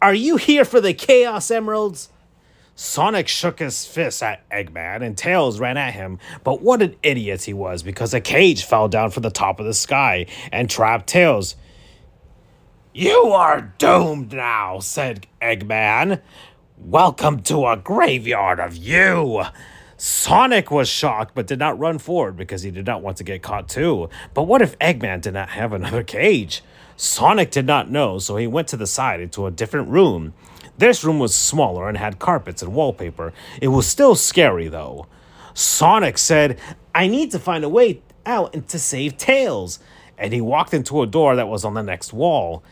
Are 0.00 0.14
you 0.14 0.38
here 0.38 0.64
for 0.64 0.80
the 0.80 0.94
Chaos 0.94 1.50
Emeralds? 1.50 2.08
Sonic 2.74 3.28
shook 3.28 3.58
his 3.58 3.84
fist 3.84 4.22
at 4.22 4.48
Eggman 4.48 5.04
and 5.04 5.14
Tails 5.14 5.60
ran 5.60 5.76
at 5.76 5.92
him, 5.92 6.18
but 6.42 6.62
what 6.62 6.80
an 6.80 6.96
idiot 7.02 7.42
he 7.42 7.52
was 7.52 7.82
because 7.82 8.14
a 8.14 8.20
cage 8.20 8.64
fell 8.64 8.88
down 8.88 9.10
from 9.10 9.22
the 9.22 9.30
top 9.30 9.60
of 9.60 9.66
the 9.66 9.74
sky 9.74 10.24
and 10.50 10.70
trapped 10.70 11.06
Tails. 11.06 11.54
You 12.94 13.26
are 13.26 13.74
doomed 13.76 14.32
now, 14.32 14.78
said 14.78 15.26
Eggman. 15.42 16.22
Welcome 16.78 17.42
to 17.42 17.66
a 17.66 17.76
graveyard 17.76 18.58
of 18.58 18.74
you. 18.74 19.44
Sonic 19.96 20.70
was 20.70 20.88
shocked 20.88 21.34
but 21.34 21.46
did 21.46 21.58
not 21.58 21.78
run 21.78 21.98
forward 21.98 22.36
because 22.36 22.62
he 22.62 22.70
did 22.70 22.86
not 22.86 23.02
want 23.02 23.16
to 23.18 23.24
get 23.24 23.42
caught 23.42 23.68
too. 23.68 24.08
But 24.32 24.44
what 24.44 24.62
if 24.62 24.78
Eggman 24.78 25.20
did 25.20 25.34
not 25.34 25.50
have 25.50 25.72
another 25.72 26.02
cage? 26.02 26.62
Sonic 26.96 27.50
did 27.50 27.66
not 27.66 27.90
know, 27.90 28.18
so 28.18 28.36
he 28.36 28.46
went 28.46 28.68
to 28.68 28.76
the 28.76 28.86
side 28.86 29.20
into 29.20 29.46
a 29.46 29.50
different 29.50 29.88
room. 29.88 30.34
This 30.78 31.04
room 31.04 31.18
was 31.18 31.34
smaller 31.34 31.88
and 31.88 31.96
had 31.98 32.18
carpets 32.18 32.62
and 32.62 32.74
wallpaper. 32.74 33.32
It 33.60 33.68
was 33.68 33.86
still 33.86 34.14
scary 34.14 34.68
though. 34.68 35.06
Sonic 35.54 36.18
said, 36.18 36.58
I 36.94 37.06
need 37.06 37.30
to 37.30 37.38
find 37.38 37.64
a 37.64 37.68
way 37.68 38.02
out 38.26 38.54
and 38.54 38.66
to 38.68 38.78
save 38.78 39.16
Tails. 39.16 39.78
And 40.18 40.32
he 40.32 40.40
walked 40.40 40.74
into 40.74 41.02
a 41.02 41.06
door 41.06 41.36
that 41.36 41.48
was 41.48 41.64
on 41.64 41.74
the 41.74 41.82
next 41.82 42.12
wall. 42.12 42.62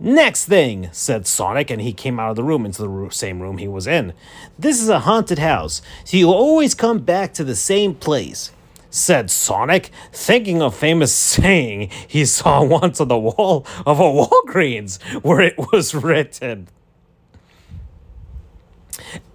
Next 0.00 0.44
thing, 0.44 0.90
said 0.92 1.26
Sonic, 1.26 1.70
and 1.70 1.82
he 1.82 1.92
came 1.92 2.20
out 2.20 2.30
of 2.30 2.36
the 2.36 2.44
room 2.44 2.64
into 2.64 2.86
the 2.86 3.10
same 3.10 3.42
room 3.42 3.58
he 3.58 3.66
was 3.66 3.88
in. 3.88 4.12
This 4.56 4.80
is 4.80 4.88
a 4.88 5.00
haunted 5.00 5.40
house, 5.40 5.82
so 6.04 6.16
you'll 6.16 6.32
always 6.32 6.72
come 6.72 7.00
back 7.00 7.34
to 7.34 7.42
the 7.42 7.56
same 7.56 7.96
place, 7.96 8.52
said 8.90 9.28
Sonic, 9.28 9.90
thinking 10.12 10.62
of 10.62 10.76
famous 10.76 11.12
saying 11.14 11.90
he 12.06 12.24
saw 12.26 12.62
once 12.62 13.00
on 13.00 13.08
the 13.08 13.18
wall 13.18 13.66
of 13.84 13.98
a 13.98 14.04
Walgreens 14.04 15.02
where 15.24 15.40
it 15.40 15.56
was 15.72 15.92
written. 16.04 16.68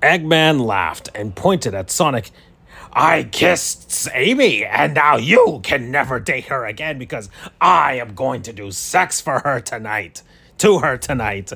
Eggman 0.02 0.66
laughed 0.66 1.10
and 1.14 1.36
pointed 1.36 1.74
at 1.74 1.92
Sonic. 1.92 2.32
I 2.94 3.24
kissed 3.24 4.08
Amy, 4.14 4.64
and 4.64 4.94
now 4.94 5.18
you 5.18 5.60
can 5.62 5.92
never 5.92 6.22
date 6.22 6.46
her 6.46 6.66
again 6.66 6.98
because 7.00 7.30
I 7.60 7.96
am 7.96 8.14
going 8.16 8.44
to 8.44 8.54
do 8.54 8.72
sex 8.72 9.20
for 9.20 9.40
her 9.40 9.60
tonight 9.60 10.22
to 10.64 10.80
her 10.80 10.96
tonight. 10.96 11.52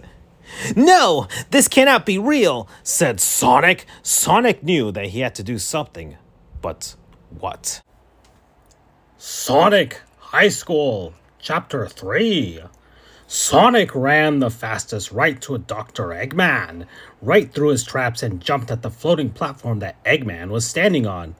No, 0.75 1.29
this 1.51 1.69
cannot 1.69 2.05
be 2.05 2.19
real, 2.19 2.67
said 2.83 3.21
Sonic. 3.21 3.85
Sonic 4.03 4.63
knew 4.63 4.91
that 4.91 5.07
he 5.07 5.21
had 5.21 5.33
to 5.35 5.43
do 5.43 5.57
something. 5.57 6.17
But 6.61 6.97
what? 7.39 7.81
Sonic 9.17 10.01
High 10.19 10.49
School, 10.49 11.13
Chapter 11.39 11.87
3. 11.87 12.63
Sonic 13.27 13.95
ran 13.95 14.39
the 14.39 14.49
fastest 14.49 15.13
right 15.13 15.39
to 15.39 15.57
Dr. 15.57 16.07
Eggman, 16.07 16.85
right 17.21 17.49
through 17.53 17.69
his 17.69 17.85
traps, 17.85 18.21
and 18.21 18.41
jumped 18.41 18.71
at 18.71 18.81
the 18.81 18.91
floating 18.91 19.29
platform 19.29 19.79
that 19.79 20.03
Eggman 20.03 20.49
was 20.49 20.67
standing 20.67 21.07
on. 21.07 21.35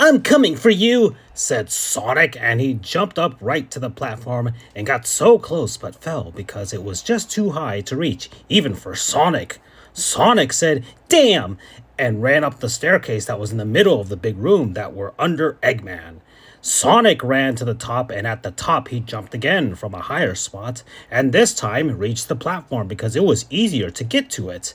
I'm 0.00 0.22
coming 0.22 0.54
for 0.54 0.70
you, 0.70 1.16
said 1.34 1.72
Sonic, 1.72 2.36
and 2.40 2.60
he 2.60 2.74
jumped 2.74 3.18
up 3.18 3.34
right 3.40 3.68
to 3.72 3.80
the 3.80 3.90
platform 3.90 4.52
and 4.76 4.86
got 4.86 5.08
so 5.08 5.40
close 5.40 5.76
but 5.76 5.96
fell 5.96 6.30
because 6.30 6.72
it 6.72 6.84
was 6.84 7.02
just 7.02 7.32
too 7.32 7.50
high 7.50 7.80
to 7.80 7.96
reach, 7.96 8.30
even 8.48 8.74
for 8.74 8.94
Sonic. 8.94 9.58
Sonic 9.92 10.52
said, 10.52 10.84
Damn! 11.08 11.58
and 11.98 12.22
ran 12.22 12.44
up 12.44 12.60
the 12.60 12.68
staircase 12.68 13.24
that 13.24 13.40
was 13.40 13.50
in 13.50 13.58
the 13.58 13.64
middle 13.64 14.00
of 14.00 14.08
the 14.08 14.16
big 14.16 14.38
room 14.38 14.74
that 14.74 14.94
were 14.94 15.14
under 15.18 15.54
Eggman. 15.64 16.20
Sonic 16.60 17.24
ran 17.24 17.56
to 17.56 17.64
the 17.64 17.74
top, 17.74 18.12
and 18.12 18.24
at 18.24 18.44
the 18.44 18.52
top 18.52 18.88
he 18.88 19.00
jumped 19.00 19.34
again 19.34 19.74
from 19.74 19.94
a 19.94 20.02
higher 20.02 20.36
spot, 20.36 20.84
and 21.10 21.32
this 21.32 21.52
time 21.52 21.98
reached 21.98 22.28
the 22.28 22.36
platform 22.36 22.86
because 22.86 23.16
it 23.16 23.24
was 23.24 23.46
easier 23.50 23.90
to 23.90 24.04
get 24.04 24.30
to 24.30 24.48
it. 24.48 24.74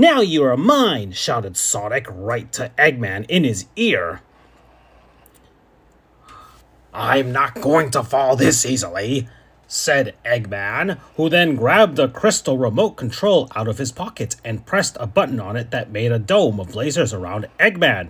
Now 0.00 0.22
you 0.22 0.44
are 0.44 0.56
mine, 0.56 1.12
shouted 1.12 1.58
Sonic 1.58 2.06
right 2.08 2.50
to 2.54 2.70
Eggman 2.78 3.26
in 3.28 3.44
his 3.44 3.66
ear. 3.76 4.22
I'm 6.90 7.32
not 7.32 7.60
going 7.60 7.90
to 7.90 8.02
fall 8.02 8.34
this 8.34 8.64
easily, 8.64 9.28
said 9.68 10.14
Eggman, 10.24 10.98
who 11.16 11.28
then 11.28 11.54
grabbed 11.54 11.96
the 11.96 12.08
crystal 12.08 12.56
remote 12.56 12.92
control 12.92 13.50
out 13.54 13.68
of 13.68 13.76
his 13.76 13.92
pocket 13.92 14.36
and 14.42 14.64
pressed 14.64 14.96
a 14.98 15.06
button 15.06 15.38
on 15.38 15.54
it 15.54 15.70
that 15.70 15.92
made 15.92 16.12
a 16.12 16.18
dome 16.18 16.58
of 16.58 16.68
lasers 16.68 17.12
around 17.12 17.48
Eggman. 17.58 18.08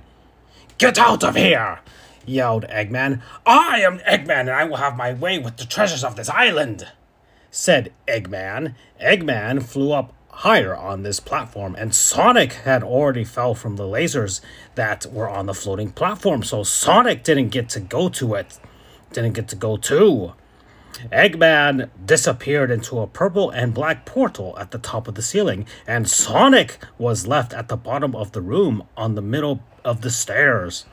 Get 0.79 0.97
out 0.97 1.25
of 1.25 1.35
here! 1.35 1.81
yelled 2.25 2.69
Eggman. 2.69 3.21
I 3.45 3.81
am 3.81 3.99
Eggman 3.99 4.43
and 4.43 4.51
I 4.51 4.63
will 4.63 4.77
have 4.77 4.97
my 4.97 5.13
way 5.13 5.41
with 5.41 5.57
the 5.57 5.67
treasures 5.67 6.05
of 6.05 6.15
this 6.15 6.31
island, 6.31 6.87
said 7.51 7.93
Eggman. 8.07 8.77
Eggman 9.03 9.65
flew 9.65 9.91
up 9.91 10.15
higher 10.41 10.75
on 10.75 11.03
this 11.03 11.21
platform, 11.21 11.77
and 11.79 11.95
Sonic 11.95 12.55
had 12.55 12.83
already 12.83 13.25
fell 13.25 13.55
from 13.55 13.77
the 13.77 13.85
lasers 13.85 14.41
that 14.75 15.05
were 15.05 15.29
on 15.29 15.45
the 15.45 15.53
floating 15.53 15.91
platform, 15.91 16.43
so 16.43 16.63
Sonic 16.63 17.23
didn't 17.23 17.51
get 17.51 17.69
to 17.71 17.81
go 17.81 18.09
to 18.09 18.35
it, 18.35 18.59
didn't 19.13 19.35
get 19.35 19.49
to 19.49 19.57
go 19.57 19.77
to. 19.77 20.33
Eggman 21.13 21.91
disappeared 22.05 22.71
into 22.71 23.01
a 23.01 23.07
purple 23.07 23.51
and 23.51 23.75
black 23.75 24.07
portal 24.07 24.57
at 24.59 24.71
the 24.71 24.79
top 24.79 25.07
of 25.07 25.15
the 25.15 25.23
ceiling, 25.23 25.67
and 25.87 26.09
Sonic 26.09 26.79
was 26.97 27.27
left 27.27 27.53
at 27.53 27.69
the 27.69 27.77
bottom 27.77 28.17
of 28.17 28.33
the 28.33 28.41
room 28.41 28.85
on 28.97 29.17
the 29.17 29.23
middle 29.23 29.63
of 29.85 30.01
the 30.01 30.11
stairs. 30.11 30.87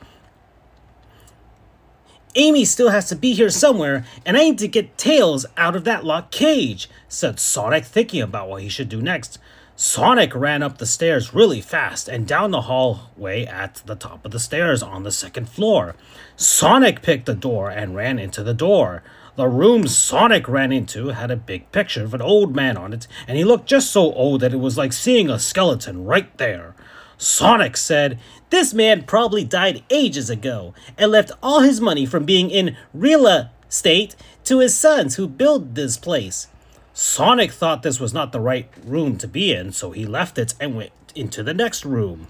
Amy 2.38 2.64
still 2.64 2.90
has 2.90 3.08
to 3.08 3.16
be 3.16 3.32
here 3.32 3.50
somewhere, 3.50 4.04
and 4.24 4.36
I 4.36 4.44
need 4.44 4.58
to 4.58 4.68
get 4.68 4.96
Tails 4.96 5.44
out 5.56 5.74
of 5.74 5.82
that 5.82 6.04
locked 6.04 6.30
cage, 6.30 6.88
said 7.08 7.40
Sonic, 7.40 7.84
thinking 7.84 8.22
about 8.22 8.48
what 8.48 8.62
he 8.62 8.68
should 8.68 8.88
do 8.88 9.02
next. 9.02 9.40
Sonic 9.74 10.32
ran 10.36 10.62
up 10.62 10.78
the 10.78 10.86
stairs 10.86 11.34
really 11.34 11.60
fast 11.60 12.08
and 12.08 12.28
down 12.28 12.52
the 12.52 12.62
hallway 12.62 13.44
at 13.44 13.82
the 13.86 13.96
top 13.96 14.24
of 14.24 14.30
the 14.30 14.38
stairs 14.38 14.84
on 14.84 15.02
the 15.02 15.10
second 15.10 15.48
floor. 15.48 15.96
Sonic 16.36 17.02
picked 17.02 17.26
the 17.26 17.34
door 17.34 17.70
and 17.70 17.96
ran 17.96 18.20
into 18.20 18.44
the 18.44 18.54
door. 18.54 19.02
The 19.34 19.48
room 19.48 19.88
Sonic 19.88 20.48
ran 20.48 20.70
into 20.70 21.08
had 21.08 21.32
a 21.32 21.36
big 21.36 21.72
picture 21.72 22.04
of 22.04 22.14
an 22.14 22.22
old 22.22 22.54
man 22.54 22.76
on 22.76 22.92
it, 22.92 23.08
and 23.26 23.36
he 23.36 23.42
looked 23.42 23.66
just 23.66 23.90
so 23.90 24.12
old 24.12 24.42
that 24.42 24.54
it 24.54 24.60
was 24.60 24.78
like 24.78 24.92
seeing 24.92 25.28
a 25.28 25.40
skeleton 25.40 26.04
right 26.04 26.36
there. 26.38 26.76
Sonic 27.18 27.76
said, 27.76 28.18
This 28.50 28.72
man 28.72 29.02
probably 29.02 29.44
died 29.44 29.82
ages 29.90 30.30
ago 30.30 30.72
and 30.96 31.10
left 31.10 31.32
all 31.42 31.60
his 31.60 31.80
money 31.80 32.06
from 32.06 32.24
being 32.24 32.48
in 32.48 32.76
real 32.94 33.26
estate 33.68 34.14
to 34.44 34.60
his 34.60 34.76
sons 34.76 35.16
who 35.16 35.26
built 35.26 35.74
this 35.74 35.96
place. 35.96 36.46
Sonic 36.94 37.52
thought 37.52 37.82
this 37.82 38.00
was 38.00 38.14
not 38.14 38.32
the 38.32 38.40
right 38.40 38.70
room 38.84 39.18
to 39.18 39.28
be 39.28 39.52
in, 39.52 39.72
so 39.72 39.90
he 39.90 40.06
left 40.06 40.38
it 40.38 40.54
and 40.60 40.76
went 40.76 40.92
into 41.14 41.42
the 41.42 41.54
next 41.54 41.84
room. 41.84 42.28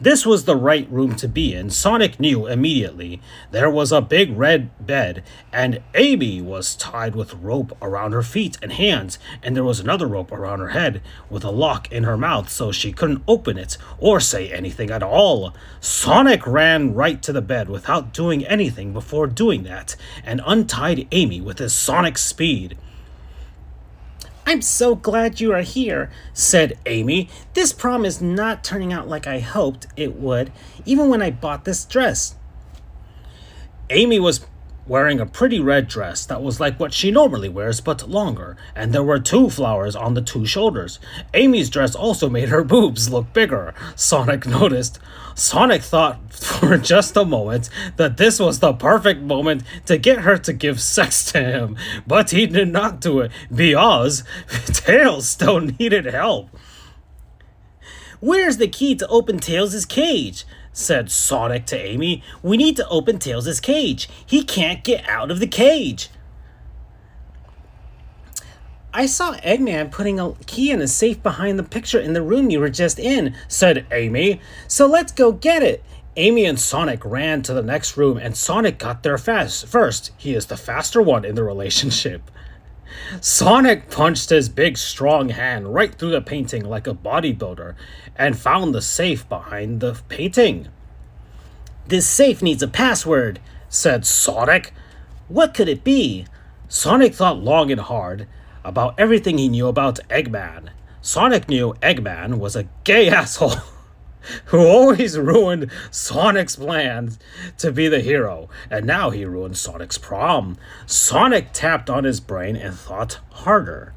This 0.00 0.26
was 0.26 0.44
the 0.44 0.56
right 0.56 0.90
room 0.90 1.14
to 1.16 1.28
be 1.28 1.54
in. 1.54 1.70
Sonic 1.70 2.18
knew 2.18 2.48
immediately. 2.48 3.22
There 3.52 3.70
was 3.70 3.92
a 3.92 4.00
big 4.00 4.36
red 4.36 4.70
bed, 4.84 5.22
and 5.52 5.80
Amy 5.94 6.42
was 6.42 6.74
tied 6.74 7.14
with 7.14 7.34
rope 7.34 7.76
around 7.80 8.12
her 8.12 8.22
feet 8.22 8.58
and 8.60 8.72
hands, 8.72 9.20
and 9.42 9.54
there 9.54 9.62
was 9.62 9.78
another 9.78 10.08
rope 10.08 10.32
around 10.32 10.58
her 10.58 10.70
head 10.70 11.00
with 11.30 11.44
a 11.44 11.50
lock 11.50 11.90
in 11.92 12.02
her 12.02 12.16
mouth 12.16 12.48
so 12.48 12.72
she 12.72 12.92
couldn't 12.92 13.22
open 13.28 13.56
it 13.56 13.78
or 13.98 14.18
say 14.18 14.52
anything 14.52 14.90
at 14.90 15.02
all. 15.02 15.54
Sonic 15.80 16.44
ran 16.44 16.92
right 16.92 17.22
to 17.22 17.32
the 17.32 17.42
bed 17.42 17.68
without 17.68 18.12
doing 18.12 18.44
anything 18.46 18.92
before 18.92 19.28
doing 19.28 19.62
that 19.62 19.94
and 20.24 20.40
untied 20.44 21.06
Amy 21.12 21.40
with 21.40 21.58
his 21.58 21.72
sonic 21.72 22.18
speed. 22.18 22.76
I'm 24.46 24.60
so 24.60 24.94
glad 24.94 25.40
you 25.40 25.52
are 25.52 25.62
here, 25.62 26.10
said 26.32 26.78
Amy. 26.86 27.30
This 27.54 27.72
prom 27.72 28.04
is 28.04 28.20
not 28.20 28.62
turning 28.62 28.92
out 28.92 29.08
like 29.08 29.26
I 29.26 29.38
hoped 29.38 29.86
it 29.96 30.16
would, 30.16 30.52
even 30.84 31.08
when 31.08 31.22
I 31.22 31.30
bought 31.30 31.64
this 31.64 31.84
dress. 31.84 32.34
Amy 33.90 34.20
was 34.20 34.44
wearing 34.86 35.20
a 35.20 35.26
pretty 35.26 35.60
red 35.60 35.88
dress 35.88 36.26
that 36.26 36.42
was 36.42 36.60
like 36.60 36.78
what 36.78 36.92
she 36.92 37.10
normally 37.10 37.48
wears 37.48 37.80
but 37.80 38.08
longer, 38.08 38.56
and 38.74 38.92
there 38.92 39.02
were 39.02 39.18
two 39.18 39.48
flowers 39.50 39.96
on 39.96 40.14
the 40.14 40.22
two 40.22 40.44
shoulders. 40.46 40.98
Amy's 41.32 41.70
dress 41.70 41.94
also 41.94 42.28
made 42.28 42.48
her 42.48 42.64
boobs 42.74 43.10
look 43.10 43.32
bigger, 43.32 43.74
Sonic 43.96 44.46
noticed. 44.46 44.98
Sonic 45.34 45.82
thought 45.82 46.20
for 46.32 46.76
just 46.78 47.16
a 47.16 47.24
moment 47.24 47.68
that 47.96 48.16
this 48.16 48.38
was 48.38 48.60
the 48.60 48.72
perfect 48.72 49.20
moment 49.20 49.62
to 49.86 49.98
get 49.98 50.20
her 50.20 50.38
to 50.38 50.52
give 50.52 50.80
sex 50.80 51.30
to 51.32 51.40
him, 51.40 51.76
but 52.06 52.30
he 52.30 52.46
did 52.46 52.68
not 52.68 53.00
do 53.00 53.20
it 53.20 53.32
because 53.54 54.24
Tails 54.66 55.28
still 55.28 55.60
needed 55.60 56.04
help. 56.06 56.50
Where's 58.20 58.56
the 58.56 58.68
key 58.68 58.94
to 58.96 59.06
open 59.08 59.38
Tails' 59.38 59.84
cage? 59.84 60.46
Said 60.74 61.10
Sonic 61.10 61.64
to 61.66 61.78
Amy. 61.78 62.22
We 62.42 62.58
need 62.58 62.76
to 62.76 62.88
open 62.88 63.18
Tails' 63.18 63.60
cage. 63.60 64.10
He 64.26 64.44
can't 64.44 64.84
get 64.84 65.08
out 65.08 65.30
of 65.30 65.40
the 65.40 65.46
cage. 65.46 66.10
I 68.92 69.06
saw 69.06 69.34
Eggman 69.36 69.90
putting 69.90 70.20
a 70.20 70.34
key 70.46 70.70
in 70.70 70.80
a 70.82 70.86
safe 70.86 71.22
behind 71.22 71.58
the 71.58 71.64
picture 71.64 71.98
in 71.98 72.12
the 72.12 72.22
room 72.22 72.50
you 72.50 72.60
were 72.60 72.68
just 72.68 72.98
in, 72.98 73.34
said 73.48 73.86
Amy. 73.90 74.40
So 74.68 74.86
let's 74.86 75.10
go 75.10 75.32
get 75.32 75.62
it. 75.62 75.82
Amy 76.16 76.44
and 76.44 76.60
Sonic 76.60 77.04
ran 77.04 77.42
to 77.42 77.52
the 77.52 77.62
next 77.62 77.96
room, 77.96 78.18
and 78.18 78.36
Sonic 78.36 78.78
got 78.78 79.02
there 79.02 79.18
fast. 79.18 79.66
First, 79.66 80.12
he 80.16 80.34
is 80.34 80.46
the 80.46 80.56
faster 80.56 81.02
one 81.02 81.24
in 81.24 81.34
the 81.34 81.42
relationship. 81.42 82.30
Sonic 83.20 83.90
punched 83.90 84.30
his 84.30 84.48
big, 84.48 84.76
strong 84.76 85.30
hand 85.30 85.74
right 85.74 85.94
through 85.94 86.10
the 86.10 86.20
painting 86.20 86.64
like 86.64 86.86
a 86.86 86.94
bodybuilder 86.94 87.74
and 88.16 88.38
found 88.38 88.74
the 88.74 88.82
safe 88.82 89.28
behind 89.28 89.80
the 89.80 90.00
painting. 90.08 90.68
This 91.86 92.08
safe 92.08 92.42
needs 92.42 92.62
a 92.62 92.68
password, 92.68 93.40
said 93.68 94.06
Sonic. 94.06 94.72
What 95.28 95.54
could 95.54 95.68
it 95.68 95.84
be? 95.84 96.26
Sonic 96.68 97.14
thought 97.14 97.38
long 97.38 97.70
and 97.70 97.80
hard 97.80 98.26
about 98.64 98.94
everything 98.98 99.38
he 99.38 99.48
knew 99.48 99.68
about 99.68 100.00
Eggman. 100.08 100.70
Sonic 101.02 101.48
knew 101.48 101.74
Eggman 101.82 102.38
was 102.38 102.56
a 102.56 102.68
gay 102.84 103.08
asshole. 103.10 103.56
who 104.46 104.66
always 104.66 105.18
ruined 105.18 105.70
Sonic's 105.90 106.56
plans 106.56 107.18
to 107.58 107.72
be 107.72 107.88
the 107.88 108.00
hero, 108.00 108.48
and 108.70 108.86
now 108.86 109.10
he 109.10 109.24
ruined 109.24 109.56
Sonic's 109.56 109.98
prom. 109.98 110.56
Sonic 110.86 111.52
tapped 111.52 111.90
on 111.90 112.04
his 112.04 112.20
brain 112.20 112.56
and 112.56 112.74
thought 112.74 113.20
harder. 113.30 113.94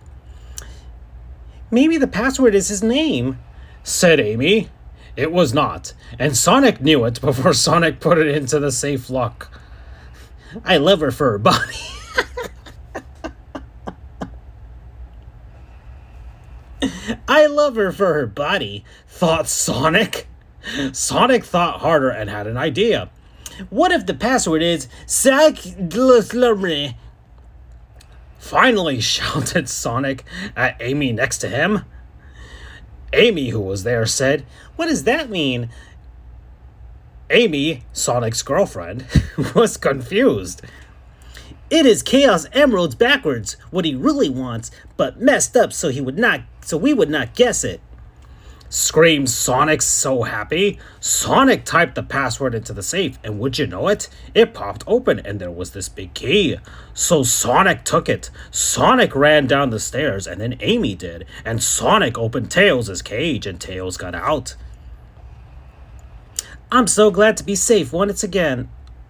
Maybe 1.70 1.98
the 1.98 2.08
password 2.08 2.56
is 2.56 2.70
his 2.70 2.82
name, 2.82 3.40
said 3.84 4.20
Amy. 4.20 4.70
It 5.16 5.32
was 5.32 5.54
not, 5.54 5.94
and 6.20 6.38
Sonic 6.38 6.80
knew 6.80 7.04
it 7.06 7.20
before 7.20 7.54
Sonic 7.56 8.00
put 8.00 8.18
it 8.18 8.28
into 8.28 8.60
the 8.60 8.72
safe 8.72 9.10
lock. 9.10 9.52
I 10.64 10.78
love 10.78 11.02
her 11.02 11.12
for 11.12 11.32
her 11.32 11.38
body. 11.38 11.76
I 17.28 17.46
love 17.46 17.76
her 17.76 17.92
for 17.92 18.14
her 18.14 18.28
body, 18.28 18.84
thought 19.08 19.48
Sonic. 19.48 20.28
Sonic 20.92 21.46
thought 21.46 21.82
harder 21.82 22.10
and 22.10 22.30
had 22.30 22.48
an 22.48 22.58
idea. 22.58 23.10
What 23.70 23.92
if 23.92 24.06
the 24.06 24.14
password 24.14 24.62
is 24.62 24.88
Sac 25.06 25.56
Finally 28.38 29.00
shouted 29.02 29.68
Sonic 29.68 30.24
at 30.56 30.78
Amy 30.80 31.12
next 31.12 31.40
to 31.40 31.50
him. 31.50 31.84
Amy, 33.14 33.50
who 33.50 33.62
was 33.62 33.84
there, 33.84 34.06
said, 34.06 34.46
What 34.76 34.88
does 34.88 35.04
that 35.06 35.30
mean? 35.30 35.70
Amy, 37.30 37.84
Sonic's 37.94 38.42
girlfriend, 38.42 39.06
was 39.56 39.76
confused. 39.78 40.62
It 41.70 41.86
is 41.86 42.02
Chaos 42.02 42.48
Emeralds 42.54 42.96
backwards, 42.96 43.58
what 43.72 43.84
he 43.84 43.94
really 43.94 44.30
wants, 44.30 44.72
but 44.96 45.20
messed 45.20 45.58
up 45.58 45.74
so 45.74 45.90
he 45.90 46.00
would 46.00 46.18
not 46.18 46.42
so 46.62 46.78
we 46.78 46.94
would 46.94 47.10
not 47.10 47.36
guess 47.36 47.64
it. 47.64 47.82
Screamed 48.70 49.30
Sonic 49.30 49.82
so 49.82 50.24
happy. 50.24 50.80
Sonic 51.00 51.66
typed 51.66 51.96
the 51.96 52.04
password 52.04 52.54
into 52.56 52.74
the 52.74 52.84
safe, 52.84 53.18
and 53.24 53.40
would 53.40 53.58
you 53.58 53.68
know 53.68 53.88
it? 53.90 54.08
It 54.34 54.54
popped 54.54 54.84
open 54.88 55.20
and 55.20 55.40
there 55.40 55.52
was 55.52 55.72
this 55.72 55.90
big 55.90 56.14
key. 56.14 56.58
So 56.94 57.24
Sonic 57.24 57.84
took 57.84 58.08
it. 58.08 58.30
Sonic 58.52 59.14
ran 59.14 59.46
down 59.48 59.70
the 59.70 59.80
stairs, 59.80 60.26
and 60.26 60.40
then 60.40 60.58
Amy 60.62 60.96
did, 60.96 61.26
and 61.46 61.64
Sonic 61.64 62.18
opened 62.18 62.52
Tails' 62.52 63.02
cage, 63.02 63.46
and 63.46 63.60
Tails 63.60 63.98
got 63.98 64.16
out. 64.16 64.56
I'm 66.72 66.88
so 66.88 67.12
glad 67.12 67.38
to 67.38 67.44
be 67.44 67.56
safe 67.56 67.92
once 67.94 68.24
again. 68.24 68.70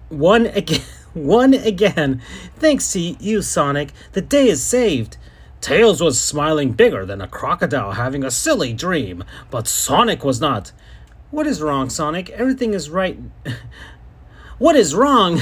One 0.10 0.48
again. 0.48 0.82
One 1.26 1.54
again. 1.54 2.22
Thanks 2.58 2.92
to 2.94 3.00
you, 3.00 3.42
Sonic. 3.42 3.92
The 4.14 4.22
day 4.22 4.50
is 4.50 4.64
saved. 4.64 5.18
Tails 5.62 6.02
was 6.02 6.22
smiling 6.22 6.74
bigger 6.74 7.06
than 7.06 7.22
a 7.22 7.28
crocodile 7.28 7.94
having 7.94 8.24
a 8.24 8.32
silly 8.32 8.74
dream, 8.74 9.24
but 9.50 9.68
Sonic 9.68 10.24
was 10.24 10.40
not. 10.40 10.72
What 11.32 11.48
is 11.48 11.62
wrong, 11.62 11.90
Sonic? 11.90 12.30
Everything 12.30 12.74
is 12.74 12.90
right. 12.90 13.20
what 14.60 14.76
is 14.76 14.94
wrong? 14.94 15.42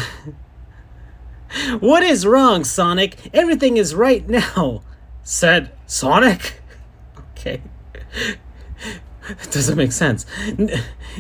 what 1.80 2.04
is 2.04 2.26
wrong, 2.26 2.64
Sonic? 2.64 3.18
Everything 3.34 3.78
is 3.78 3.94
right 3.94 4.28
now, 4.28 4.82
said 5.24 5.72
Sonic. 5.86 6.62
okay. 7.32 7.62
It 9.30 9.38
doesn't 9.52 9.78
make 9.78 9.92
sense. 9.92 10.26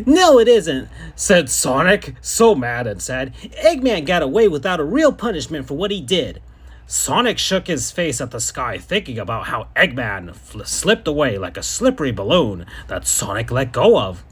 No, 0.06 0.39
it 0.39 0.48
isn't, 0.48 0.89
said 1.15 1.50
Sonic, 1.50 2.15
so 2.22 2.56
mad 2.56 2.88
and 2.88 3.02
sad. 3.02 3.34
Eggman 3.63 4.06
got 4.06 4.22
away 4.22 4.48
without 4.48 4.80
a 4.80 4.84
real 4.84 5.13
punishment 5.13 5.68
for 5.68 5.76
what 5.76 5.91
he 5.91 6.02
did. 6.02 6.41
Sonic 6.88 7.39
shook 7.39 7.65
his 7.65 7.89
face 7.89 8.22
at 8.22 8.30
the 8.30 8.39
sky, 8.39 8.78
thinking 8.78 9.18
about 9.18 9.48
how 9.48 9.70
Eggman 9.76 10.36
fl- 10.36 10.63
slipped 10.63 11.08
away 11.08 11.38
like 11.38 11.58
a 11.58 11.63
slippery 11.63 12.12
balloon 12.12 12.65
that 12.88 13.08
Sonic 13.08 13.50
let 13.50 13.72
go 13.72 14.00
of. 14.00 14.24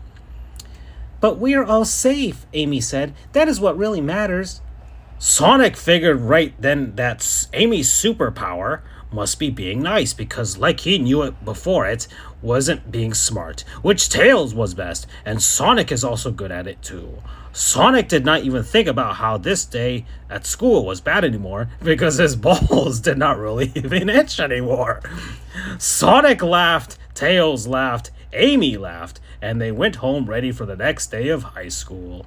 But 1.20 1.40
we're 1.40 1.64
all 1.64 1.86
safe, 1.86 2.46
Amy 2.54 2.80
said. 2.80 3.16
That 3.32 3.48
is 3.48 3.60
what 3.60 3.78
really 3.78 4.02
matters. 4.02 4.62
Sonic 5.18 5.78
figured 5.78 6.20
right 6.20 6.54
then 6.60 6.96
that 6.96 7.48
Amy's 7.54 7.90
superpower 7.90 8.82
must 9.10 9.40
be 9.40 9.50
being 9.50 9.82
nice 9.82 10.14
because, 10.14 10.58
like 10.58 10.82
he 10.82 10.98
knew 10.98 11.22
it 11.22 11.46
before 11.46 11.88
it, 11.88 12.08
wasn't 12.44 12.92
being 12.92 13.14
smart, 13.14 13.62
which 13.82 14.10
Tails 14.10 14.54
was 14.54 14.74
best, 14.74 15.08
and 15.26 15.42
Sonic 15.42 15.92
is 15.92 16.04
also 16.04 16.30
good 16.30 16.52
at 16.52 16.68
it 16.68 16.82
too. 16.82 17.24
Sonic 17.54 18.08
did 18.08 18.26
not 18.26 18.44
even 18.44 18.64
think 18.64 18.88
about 18.88 19.16
how 19.16 19.38
this 19.38 19.64
day 19.64 20.06
at 20.30 20.46
school 20.46 20.86
was 20.86 21.02
bad 21.02 21.24
anymore 21.24 21.70
because 21.82 22.18
his 22.18 22.36
balls 22.48 23.00
did 23.00 23.18
not 23.18 23.40
really 23.40 23.72
even 23.76 24.10
itch 24.10 24.40
anymore. 24.40 25.02
Sonic 25.78 26.44
laughed, 26.44 26.98
Tails 27.14 27.68
laughed, 27.68 28.12
Amy 28.34 28.76
laughed, 28.76 29.20
and 29.42 29.62
they 29.62 29.72
went 29.72 29.98
home 29.98 30.26
ready 30.26 30.52
for 30.52 30.66
the 30.66 30.76
next 30.76 31.12
day 31.12 31.30
of 31.30 31.44
high 31.44 31.68
school. 31.68 32.26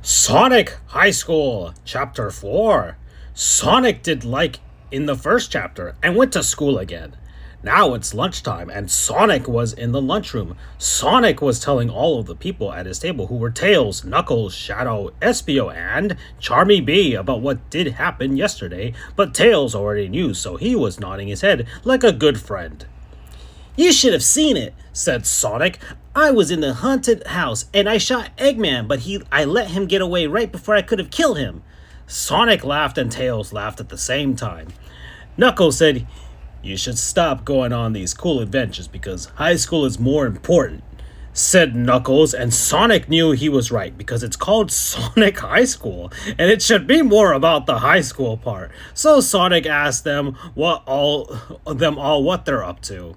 Sonic 0.00 0.76
High 0.86 1.10
School, 1.10 1.74
Chapter 1.84 2.30
4 2.30 2.96
Sonic 3.34 4.04
did 4.04 4.24
like 4.24 4.60
in 4.96 5.06
the 5.06 5.14
first 5.14 5.52
chapter 5.52 5.94
and 6.02 6.16
went 6.16 6.32
to 6.32 6.42
school 6.42 6.78
again. 6.78 7.14
Now 7.62 7.94
it's 7.94 8.14
lunchtime, 8.14 8.70
and 8.70 8.90
Sonic 8.90 9.46
was 9.46 9.72
in 9.72 9.92
the 9.92 10.00
lunchroom. 10.00 10.56
Sonic 10.78 11.42
was 11.42 11.60
telling 11.60 11.90
all 11.90 12.18
of 12.18 12.26
the 12.26 12.34
people 12.34 12.72
at 12.72 12.86
his 12.86 12.98
table, 12.98 13.26
who 13.26 13.36
were 13.36 13.50
Tails, 13.50 14.04
Knuckles, 14.04 14.54
Shadow, 14.54 15.10
Espio, 15.20 15.74
and 15.74 16.16
Charmy 16.40 16.84
Bee, 16.84 17.14
about 17.14 17.42
what 17.42 17.68
did 17.70 17.94
happen 17.94 18.36
yesterday, 18.36 18.94
but 19.16 19.34
Tails 19.34 19.74
already 19.74 20.08
knew, 20.08 20.32
so 20.32 20.56
he 20.56 20.74
was 20.76 21.00
nodding 21.00 21.28
his 21.28 21.40
head 21.40 21.66
like 21.84 22.04
a 22.04 22.12
good 22.12 22.40
friend. 22.40 22.86
You 23.76 23.92
should 23.92 24.14
have 24.14 24.24
seen 24.24 24.56
it, 24.56 24.74
said 24.92 25.26
Sonic. 25.26 25.78
I 26.14 26.30
was 26.30 26.50
in 26.50 26.60
the 26.60 26.72
haunted 26.72 27.26
house 27.26 27.66
and 27.74 27.88
I 27.90 27.98
shot 27.98 28.30
Eggman, 28.38 28.88
but 28.88 29.00
he 29.00 29.20
I 29.30 29.44
let 29.44 29.72
him 29.72 29.86
get 29.86 30.00
away 30.00 30.26
right 30.26 30.50
before 30.50 30.74
I 30.74 30.80
could 30.80 30.98
have 30.98 31.10
killed 31.10 31.36
him. 31.36 31.62
Sonic 32.06 32.64
laughed 32.64 32.98
and 32.98 33.10
Tails 33.10 33.52
laughed 33.52 33.80
at 33.80 33.88
the 33.88 33.98
same 33.98 34.36
time. 34.36 34.68
Knuckles 35.36 35.78
said, 35.78 36.06
You 36.62 36.76
should 36.76 36.98
stop 36.98 37.44
going 37.44 37.72
on 37.72 37.92
these 37.92 38.14
cool 38.14 38.40
adventures 38.40 38.86
because 38.86 39.26
high 39.36 39.56
school 39.56 39.84
is 39.84 39.98
more 39.98 40.24
important, 40.24 40.84
said 41.32 41.74
Knuckles, 41.74 42.32
and 42.32 42.54
Sonic 42.54 43.08
knew 43.08 43.32
he 43.32 43.48
was 43.48 43.72
right 43.72 43.96
because 43.98 44.22
it's 44.22 44.36
called 44.36 44.70
Sonic 44.72 45.38
High 45.40 45.64
School, 45.64 46.12
and 46.38 46.50
it 46.50 46.62
should 46.62 46.86
be 46.86 47.02
more 47.02 47.32
about 47.32 47.66
the 47.66 47.80
high 47.80 48.02
school 48.02 48.36
part. 48.36 48.70
So 48.94 49.20
Sonic 49.20 49.66
asked 49.66 50.04
them 50.04 50.34
what 50.54 50.84
all 50.86 51.36
them 51.66 51.98
all 51.98 52.22
what 52.22 52.44
they're 52.44 52.64
up 52.64 52.80
to. 52.82 53.16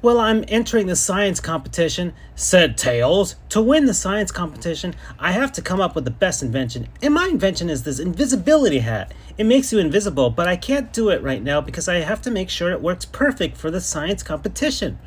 Well, 0.00 0.20
I'm 0.20 0.44
entering 0.46 0.86
the 0.86 0.94
science 0.94 1.40
competition, 1.40 2.12
said 2.36 2.78
Tails. 2.78 3.34
To 3.48 3.60
win 3.60 3.86
the 3.86 3.94
science 3.94 4.30
competition, 4.30 4.94
I 5.18 5.32
have 5.32 5.50
to 5.52 5.62
come 5.62 5.80
up 5.80 5.96
with 5.96 6.04
the 6.04 6.12
best 6.12 6.40
invention. 6.40 6.86
And 7.02 7.14
my 7.14 7.26
invention 7.26 7.68
is 7.68 7.82
this 7.82 7.98
invisibility 7.98 8.78
hat. 8.78 9.12
It 9.36 9.42
makes 9.44 9.72
you 9.72 9.80
invisible, 9.80 10.30
but 10.30 10.46
I 10.46 10.54
can't 10.54 10.92
do 10.92 11.08
it 11.08 11.20
right 11.20 11.42
now 11.42 11.60
because 11.60 11.88
I 11.88 11.96
have 11.96 12.22
to 12.22 12.30
make 12.30 12.48
sure 12.48 12.70
it 12.70 12.80
works 12.80 13.06
perfect 13.06 13.56
for 13.56 13.72
the 13.72 13.80
science 13.80 14.22
competition. 14.22 15.00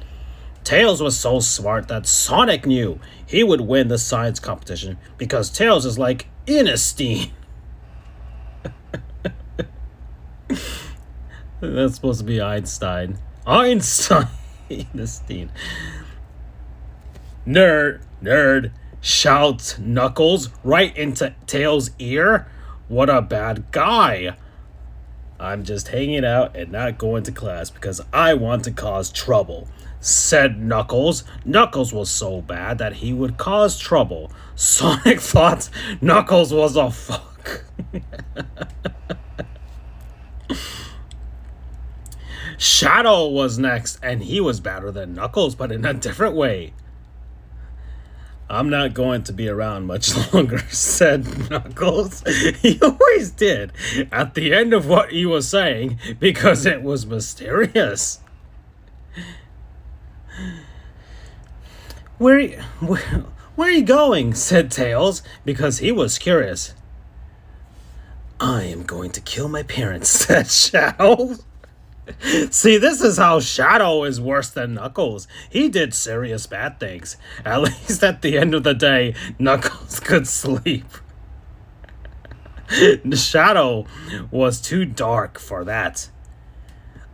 Tails 0.66 1.02
was 1.02 1.18
so 1.18 1.40
smart 1.40 1.88
that 1.88 2.06
Sonic 2.06 2.66
knew 2.66 3.00
he 3.26 3.46
would 3.46 3.62
win 3.62 3.88
the 3.88 3.98
science 3.98 4.42
competition 4.42 4.98
because 5.18 5.50
Tails 5.50 5.86
is 5.86 5.98
like 5.98 6.28
Einstein. 6.50 7.32
That's 11.62 11.96
supposed 11.96 12.20
to 12.20 12.26
be 12.26 12.42
Einstein. 12.42 13.18
Einstein. 13.48 14.28
Einstein. 14.94 15.52
Nerd, 17.46 18.02
nerd, 18.22 18.72
shouts 19.02 19.78
Knuckles 19.80 20.50
right 20.64 20.96
into 20.96 21.34
Tails' 21.48 21.92
ear. 22.00 22.48
What 22.88 23.10
a 23.10 23.22
bad 23.22 23.72
guy. 23.72 24.36
I'm 25.40 25.64
just 25.64 25.88
hanging 25.88 26.24
out 26.24 26.56
and 26.56 26.72
not 26.72 27.00
going 27.00 27.24
to 27.24 27.32
class 27.32 27.72
because 27.72 28.00
I 28.14 28.36
want 28.36 28.64
to 28.66 28.72
cause 28.72 29.12
trouble, 29.12 29.68
said 30.00 30.62
Knuckles. 30.62 31.24
Knuckles 31.44 31.92
was 31.92 32.12
so 32.12 32.42
bad 32.42 32.78
that 32.78 32.94
he 32.94 33.12
would 33.12 33.38
cause 33.38 33.80
trouble. 33.80 34.32
Sonic 34.56 35.20
thought 35.20 35.68
Knuckles 36.00 36.54
was 36.54 36.76
a 36.76 36.92
fuck. 36.92 37.64
Shadow 42.62 43.28
was 43.28 43.58
next, 43.58 43.97
and 44.04 44.21
he 44.21 44.39
was 44.39 44.60
better 44.60 44.91
than 44.91 45.15
Knuckles, 45.15 45.56
but 45.56 45.71
in 45.71 45.84
a 45.84 45.95
different 45.95 46.36
way. 46.36 46.76
I'm 48.52 48.69
not 48.69 48.93
going 48.93 49.24
to 49.24 49.34
be 49.34 49.50
around 49.50 49.88
much 49.88 50.15
longer, 50.34 50.60
said 50.69 51.50
Knuckles. 51.50 52.24
He 52.62 52.80
always 52.80 53.32
did 53.32 53.71
at 54.12 54.36
the 54.36 54.54
end 54.54 54.76
of 54.76 54.86
what 54.86 55.12
he 55.12 55.26
was 55.26 55.50
saying 55.50 55.97
because 56.19 56.67
it 56.67 56.84
was 56.84 57.04
mysterious. 57.04 58.19
Where, 62.19 62.62
where, 62.80 63.24
where 63.56 63.69
are 63.69 63.71
you 63.71 63.82
going? 63.82 64.36
said 64.36 64.69
Tails 64.69 65.24
because 65.43 65.80
he 65.80 65.91
was 65.91 66.19
curious. 66.19 66.76
I 68.39 68.65
am 68.65 68.84
going 68.84 69.10
to 69.13 69.21
kill 69.21 69.47
my 69.47 69.63
parents, 69.63 70.10
said 70.28 70.45
Shadow. 70.52 71.38
See, 72.50 72.78
this 72.78 73.02
is 73.02 73.18
how 73.18 73.40
Shadow 73.40 74.04
is 74.04 74.20
worse 74.20 74.50
than 74.50 74.74
Knuckles. 74.74 75.28
He 75.50 75.70
did 75.70 75.94
serious 75.94 76.48
bad 76.48 76.80
things. 76.80 77.18
At 77.46 77.62
least 77.62 78.04
at 78.04 78.22
the 78.22 78.38
end 78.38 78.54
of 78.54 78.64
the 78.64 78.74
day, 78.74 79.14
Knuckles 79.40 80.00
could 80.02 80.28
sleep. 80.28 80.86
Shadow 83.14 83.86
was 84.32 84.62
too 84.62 84.86
dark 84.86 85.40
for 85.40 85.64
that. 85.66 86.10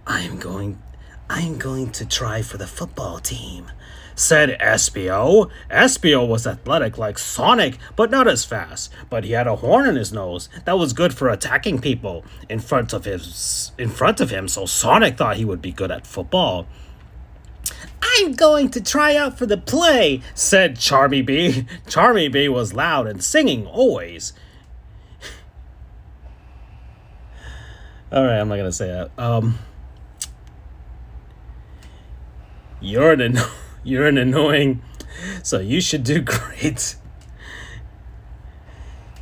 I 0.06 0.22
am 0.22 0.38
going 0.38 0.82
I 1.30 1.42
am 1.42 1.58
going 1.58 1.92
to 1.92 2.06
try 2.06 2.42
for 2.42 2.58
the 2.58 2.68
football 2.68 3.20
team, 3.20 3.70
said 4.18 4.58
Espio. 4.60 5.50
Espio 5.70 6.28
was 6.28 6.46
athletic 6.46 6.98
like 6.98 7.18
Sonic, 7.18 7.78
but 7.96 8.12
not 8.12 8.28
as 8.28 8.44
fast. 8.44 8.92
But 9.10 9.24
he 9.24 9.32
had 9.32 9.48
a 9.48 9.58
horn 9.58 9.88
in 9.88 9.96
his 9.96 10.12
nose 10.12 10.50
that 10.66 10.78
was 10.78 10.92
good 10.92 11.14
for 11.14 11.30
attacking 11.30 11.80
people 11.80 12.26
in 12.50 12.60
front 12.60 12.92
of 12.92 13.06
his 13.06 13.72
in 13.78 13.90
front 13.90 14.20
of 14.20 14.32
him, 14.32 14.50
so 14.50 14.66
Sonic 14.66 15.16
thought 15.18 15.38
he 15.38 15.46
would 15.46 15.62
be 15.62 15.72
good 15.72 15.92
at 15.92 16.06
football. 16.06 16.68
I'm 18.02 18.34
going 18.34 18.70
to 18.72 18.82
try 18.82 19.16
out 19.16 19.38
for 19.38 19.46
the 19.46 19.58
play, 19.58 20.22
said 20.34 20.76
Charmy 20.78 21.24
Bee. 21.26 21.68
Charmy 21.86 22.32
Bee 22.32 22.50
was 22.50 22.74
loud 22.74 23.06
and 23.06 23.24
singing 23.24 23.68
always. 23.68 24.34
Alright, 28.12 28.42
I'm 28.42 28.50
not 28.50 28.58
gonna 28.58 28.72
say 28.72 28.88
that. 28.88 29.12
Um 29.18 29.60
You're 32.80 33.14
an 33.14 33.38
you're 33.88 34.08
an 34.08 34.18
annoying, 34.18 34.82
so 35.44 35.60
you 35.60 35.82
should 35.82 36.04
do 36.04 36.22
great. 36.22 36.96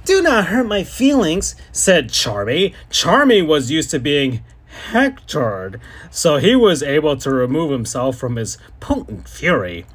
Do 0.06 0.22
not 0.22 0.48
hurt 0.48 0.68
my 0.68 0.84
feelings, 0.84 1.56
said 1.72 2.10
Charmy. 2.10 2.74
Charmy 2.90 3.46
was 3.46 3.72
used 3.72 3.92
to 3.92 4.00
being 4.00 4.44
hectored, 4.92 5.80
so 6.12 6.38
he 6.38 6.56
was 6.56 6.84
able 6.84 7.18
to 7.18 7.32
remove 7.32 7.72
himself 7.72 8.18
from 8.18 8.36
his 8.36 8.58
potent 8.80 9.28
fury. 9.28 9.86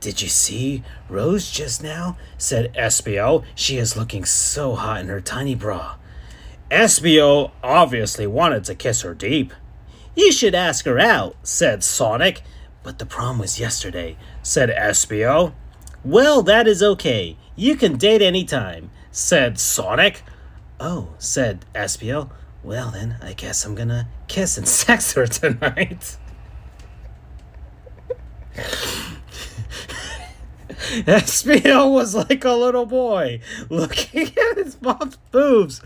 Did 0.00 0.20
you 0.20 0.28
see 0.28 0.82
Rose 1.08 1.50
just 1.50 1.82
now? 1.82 2.16
said 2.36 2.72
Espio. 2.74 3.44
She 3.54 3.78
is 3.78 3.96
looking 3.96 4.24
so 4.24 4.74
hot 4.74 5.00
in 5.00 5.08
her 5.08 5.20
tiny 5.20 5.54
bra. 5.54 5.96
Espio 6.70 7.52
obviously 7.62 8.26
wanted 8.26 8.64
to 8.64 8.74
kiss 8.74 9.02
her 9.02 9.14
deep. 9.14 9.52
You 10.14 10.32
should 10.32 10.54
ask 10.54 10.84
her 10.86 10.98
out, 10.98 11.36
said 11.42 11.84
Sonic. 11.84 12.42
But 12.82 12.98
the 12.98 13.06
prom 13.06 13.38
was 13.38 13.60
yesterday, 13.60 14.16
said 14.42 14.70
Espio. 14.70 15.52
Well, 16.04 16.42
that 16.42 16.66
is 16.66 16.82
okay. 16.82 17.36
You 17.54 17.76
can 17.76 17.96
date 17.96 18.22
any 18.22 18.44
time, 18.44 18.90
said 19.10 19.58
Sonic. 19.58 20.22
Oh, 20.80 21.10
said 21.18 21.64
Espio. 21.74 22.30
Well, 22.64 22.90
then, 22.90 23.16
I 23.22 23.34
guess 23.34 23.64
I'm 23.64 23.74
gonna 23.74 24.08
kiss 24.28 24.58
and 24.58 24.68
sex 24.80 25.12
her 25.12 25.26
tonight. 25.26 26.16
Espio 30.92 31.90
was 31.90 32.14
like 32.14 32.44
a 32.44 32.52
little 32.52 32.86
boy 32.86 33.40
looking 33.70 34.22
at 34.50 34.56
his 34.58 34.80
mom's 34.82 35.16
boobs 35.30 35.80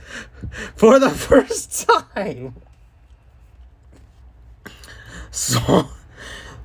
for 0.74 0.98
the 0.98 1.10
first 1.28 1.86
time. 1.88 2.56
So, 5.30 5.90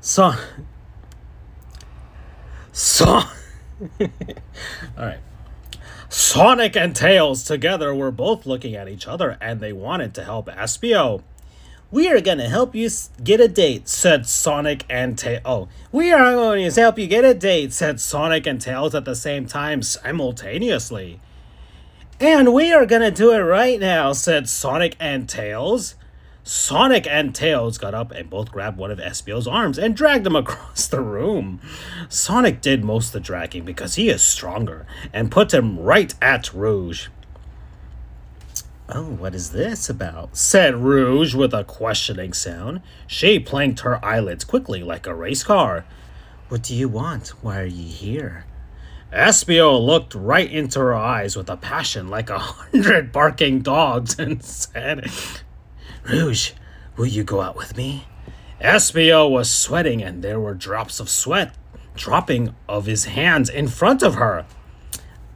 so, 0.02 0.34
so. 2.72 3.06
All 4.00 4.08
right. 4.98 5.20
Sonic 6.10 6.76
and 6.76 6.94
Tails 6.94 7.44
together 7.44 7.96
were 7.96 8.12
both 8.12 8.46
looking 8.46 8.76
at 8.76 8.90
each 8.90 9.08
other 9.08 9.38
and 9.40 9.62
they 9.62 9.72
wanted 9.72 10.14
to 10.16 10.26
help 10.26 10.48
Espio. 10.48 11.22
We 11.90 12.10
are 12.10 12.22
going 12.22 12.38
to 12.38 12.50
help 12.50 12.74
you 12.74 12.90
get 13.24 13.40
a 13.40 13.48
date, 13.48 13.88
said 13.88 14.26
Sonic 14.26 14.86
and 14.90 15.18
Tails. 15.18 15.42
Oh, 15.46 15.68
we 15.92 16.12
are 16.12 16.34
going 16.34 16.70
to 16.70 16.82
help 16.82 16.98
you 16.98 17.08
get 17.08 17.24
a 17.24 17.34
date, 17.34 17.74
said 17.74 18.00
Sonic 18.00 18.48
and 18.48 18.60
Tails 18.62 18.96
at 18.96 19.06
the 19.06 19.16
same 19.16 19.46
time 19.46 19.82
simultaneously. 19.82 21.20
And 22.20 22.54
we 22.54 22.72
are 22.72 22.86
going 22.86 23.02
to 23.02 23.12
do 23.12 23.32
it 23.32 23.40
right 23.40 23.80
now, 23.80 24.14
said 24.14 24.48
Sonic 24.48 24.96
and 25.00 25.28
Tails. 25.28 25.96
Sonic 26.44 27.06
and 27.08 27.36
Tails 27.36 27.78
got 27.78 27.94
up 27.94 28.12
and 28.12 28.30
both 28.30 28.52
grabbed 28.52 28.78
one 28.78 28.92
of 28.92 29.00
Espio's 29.00 29.48
arms 29.48 29.78
and 29.78 29.96
dragged 29.96 30.26
him 30.26 30.36
across 30.38 30.88
the 30.88 31.02
room. 31.02 31.60
Sonic 32.10 32.62
did 32.62 32.84
most 32.84 33.08
of 33.08 33.14
the 33.14 33.20
dragging 33.20 33.64
because 33.64 33.96
he 33.96 34.10
is 34.10 34.24
stronger 34.24 34.86
and 35.14 35.32
put 35.32 35.54
him 35.54 35.80
right 35.80 36.14
at 36.22 36.54
Rouge. 36.54 37.08
Oh, 38.90 39.04
what 39.04 39.34
is 39.34 39.52
this 39.52 39.90
about? 39.90 40.36
said 40.36 40.76
Rouge 40.76 41.34
with 41.34 41.54
a 41.54 41.64
questioning 41.64 42.34
sound. 42.34 42.82
She 43.08 43.40
planked 43.40 43.82
her 43.82 44.04
eyelids 44.04 44.44
quickly 44.44 44.84
like 44.84 45.08
a 45.08 45.16
race 45.16 45.44
car. 45.44 45.86
What 46.50 46.64
do 46.64 46.76
you 46.76 46.90
want? 46.90 47.30
Why 47.42 47.62
are 47.62 47.66
you 47.66 47.88
here? 47.88 48.46
Espio 49.14 49.80
looked 49.80 50.14
right 50.14 50.52
into 50.52 50.80
her 50.80 50.94
eyes 50.94 51.38
with 51.38 51.50
a 51.50 51.56
passion 51.56 52.10
like 52.10 52.30
a 52.30 52.40
hundred 52.40 53.14
barking 53.14 53.60
dogs 53.62 54.20
and 54.20 54.44
said, 54.44 55.10
Rouge, 56.04 56.52
will 56.98 57.06
you 57.06 57.24
go 57.24 57.42
out 57.42 57.56
with 57.56 57.78
me? 57.78 58.06
Espio 58.60 59.30
was 59.30 59.50
sweating 59.50 60.04
and 60.04 60.24
there 60.24 60.40
were 60.40 60.54
drops 60.54 61.00
of 61.00 61.10
sweat 61.10 61.56
dropping 61.96 62.56
of 62.68 62.86
his 62.86 63.06
hands 63.06 63.50
in 63.50 63.68
front 63.68 64.02
of 64.02 64.16
her. 64.16 64.46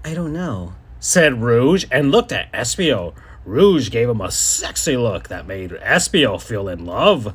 I 0.04 0.14
don't 0.14 0.34
know, 0.34 0.74
said 1.00 1.42
Rouge 1.42 1.86
and 1.92 2.12
looked 2.12 2.32
at 2.32 2.52
Espio. 2.52 3.14
Rouge 3.46 3.90
gave 3.90 4.10
him 4.10 4.22
a 4.22 4.32
sexy 4.32 4.98
look 4.98 5.28
that 5.28 5.48
made 5.48 5.72
Espio 5.72 6.42
feel 6.42 6.68
in 6.68 6.86
love. 6.86 7.34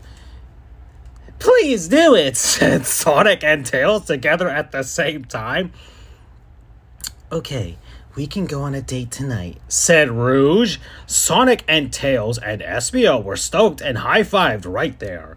Please 1.39 1.89
do 1.89 2.15
it, 2.15 2.37
said 2.37 2.87
Sonic 2.87 3.45
and 3.45 3.65
Tails 3.65 4.07
together 4.07 4.49
at 4.49 4.73
the 4.73 4.83
same 4.83 5.25
time. 5.25 5.73
Okay, 7.33 7.79
We 8.17 8.27
can 8.27 8.47
go 8.47 8.63
on 8.63 8.75
a 8.75 8.83
date 8.83 9.13
tonight, 9.13 9.59
said 9.69 10.11
Rouge. 10.11 10.79
Sonic 11.07 11.65
and 11.69 11.93
Tails 11.93 12.39
and 12.39 12.61
Espio 12.61 13.23
were 13.23 13.37
stoked 13.37 13.81
and 13.81 13.99
high 13.99 14.23
fived 14.23 14.65
right 14.67 14.99
there. 14.99 15.37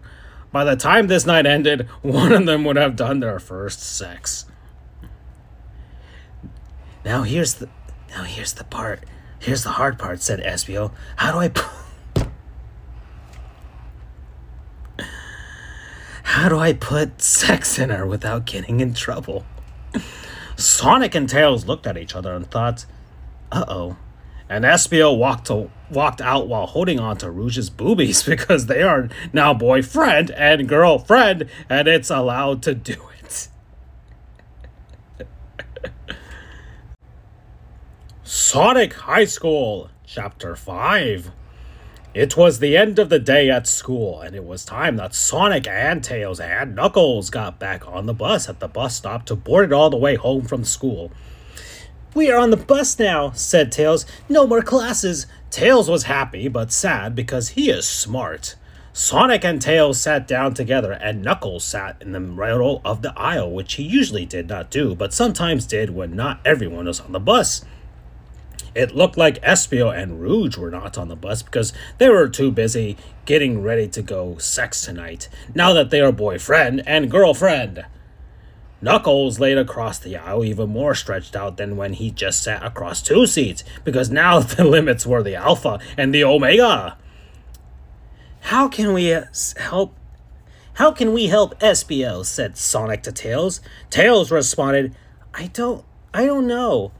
By 0.50 0.64
the 0.64 0.74
time 0.76 1.06
this 1.06 1.24
night 1.24 1.46
ended, 1.46 1.88
one 2.02 2.32
of 2.32 2.46
them 2.46 2.64
would 2.64 2.76
have 2.76 2.96
done 2.96 3.20
their 3.20 3.38
first 3.38 3.80
sex. 3.80 4.46
Now 7.04 7.22
here's 7.22 7.54
the 7.54 7.68
now 8.10 8.24
here's 8.24 8.54
the 8.54 8.64
part. 8.64 9.04
Here's 9.38 9.62
the 9.62 9.70
hard 9.70 9.98
part, 9.98 10.22
said 10.22 10.40
Espio. 10.40 10.90
How 11.16 11.32
do 11.32 11.38
I 11.38 11.52
How 16.22 16.48
do 16.48 16.58
I 16.58 16.72
put 16.72 17.20
sex 17.22 17.78
in 17.78 17.90
her 17.90 18.06
without 18.06 18.46
getting 18.46 18.80
in 18.80 18.94
trouble? 18.94 19.44
Sonic 20.56 21.14
and 21.14 21.28
Tails 21.28 21.66
looked 21.66 21.86
at 21.86 21.96
each 21.96 22.14
other 22.14 22.34
and 22.34 22.50
thought, 22.50 22.86
uh 23.50 23.64
oh. 23.68 23.96
And 24.48 24.64
Espio 24.64 25.16
walked 25.16 25.46
to, 25.46 25.70
walked 25.90 26.20
out 26.20 26.48
while 26.48 26.66
holding 26.66 27.00
on 27.00 27.16
to 27.18 27.30
Rouge's 27.30 27.70
boobies 27.70 28.22
because 28.26 28.66
they 28.66 28.82
are 28.82 29.08
now 29.32 29.54
boyfriend 29.54 30.30
and 30.32 30.68
girlfriend, 30.68 31.48
and 31.68 31.88
it's 31.88 32.10
allowed 32.10 32.62
to 32.64 32.74
do 32.74 32.96
it. 33.22 33.48
Sonic 38.22 38.94
High 38.94 39.24
School, 39.24 39.90
Chapter 40.06 40.54
5. 40.54 41.30
It 42.14 42.36
was 42.36 42.60
the 42.60 42.76
end 42.76 43.00
of 43.00 43.08
the 43.08 43.18
day 43.18 43.50
at 43.50 43.66
school, 43.66 44.20
and 44.20 44.36
it 44.36 44.44
was 44.44 44.64
time 44.64 44.98
that 44.98 45.16
Sonic 45.16 45.66
and 45.66 46.02
Tails 46.02 46.38
and 46.38 46.76
Knuckles 46.76 47.28
got 47.28 47.58
back 47.58 47.88
on 47.88 48.06
the 48.06 48.14
bus 48.14 48.48
at 48.48 48.60
the 48.60 48.68
bus 48.68 48.94
stop 48.94 49.26
to 49.26 49.34
board 49.34 49.64
it 49.64 49.72
all 49.72 49.90
the 49.90 49.96
way 49.96 50.14
home 50.14 50.44
from 50.44 50.62
school. 50.62 51.10
We 52.14 52.30
are 52.30 52.38
on 52.38 52.50
the 52.50 52.56
bus 52.56 53.00
now, 53.00 53.32
said 53.32 53.72
Tails. 53.72 54.06
No 54.28 54.46
more 54.46 54.62
classes. 54.62 55.26
Tails 55.50 55.90
was 55.90 56.04
happy 56.04 56.46
but 56.46 56.70
sad 56.70 57.16
because 57.16 57.48
he 57.50 57.68
is 57.68 57.84
smart. 57.84 58.54
Sonic 58.92 59.44
and 59.44 59.60
Tails 59.60 60.00
sat 60.00 60.28
down 60.28 60.54
together, 60.54 60.92
and 60.92 61.20
Knuckles 61.20 61.64
sat 61.64 61.96
in 62.00 62.12
the 62.12 62.20
middle 62.20 62.80
of 62.84 63.02
the 63.02 63.12
aisle, 63.18 63.50
which 63.50 63.74
he 63.74 63.82
usually 63.82 64.24
did 64.24 64.48
not 64.48 64.70
do, 64.70 64.94
but 64.94 65.12
sometimes 65.12 65.66
did 65.66 65.90
when 65.90 66.14
not 66.14 66.38
everyone 66.44 66.86
was 66.86 67.00
on 67.00 67.10
the 67.10 67.18
bus. 67.18 67.64
It 68.74 68.94
looked 68.94 69.16
like 69.16 69.40
Espio 69.42 69.96
and 69.96 70.20
Rouge 70.20 70.56
were 70.56 70.70
not 70.70 70.98
on 70.98 71.08
the 71.08 71.16
bus 71.16 71.42
because 71.42 71.72
they 71.98 72.08
were 72.08 72.28
too 72.28 72.50
busy 72.50 72.96
getting 73.24 73.62
ready 73.62 73.86
to 73.88 74.02
go 74.02 74.36
sex 74.38 74.82
tonight, 74.82 75.28
now 75.54 75.72
that 75.72 75.90
they 75.90 76.00
are 76.00 76.10
boyfriend 76.10 76.82
and 76.86 77.10
girlfriend. 77.10 77.84
Knuckles 78.82 79.38
laid 79.38 79.56
across 79.56 79.98
the 79.98 80.16
aisle 80.16 80.44
even 80.44 80.68
more 80.68 80.94
stretched 80.94 81.36
out 81.36 81.56
than 81.56 81.76
when 81.76 81.94
he 81.94 82.10
just 82.10 82.42
sat 82.42 82.62
across 82.62 83.00
two 83.00 83.26
seats, 83.26 83.62
because 83.84 84.10
now 84.10 84.40
the 84.40 84.64
limits 84.64 85.06
were 85.06 85.22
the 85.22 85.36
Alpha 85.36 85.78
and 85.96 86.12
the 86.12 86.24
Omega. 86.24 86.98
How 88.40 88.68
can 88.68 88.92
we 88.92 89.16
help? 89.56 89.96
How 90.74 90.90
can 90.90 91.12
we 91.12 91.28
help 91.28 91.58
Espio? 91.60 92.24
said 92.26 92.58
Sonic 92.58 93.04
to 93.04 93.12
Tails. 93.12 93.60
Tails 93.88 94.32
responded, 94.32 94.94
I 95.32 95.46
don't 95.46 95.84
I 96.12 96.26
don't 96.26 96.46
know 96.46 96.92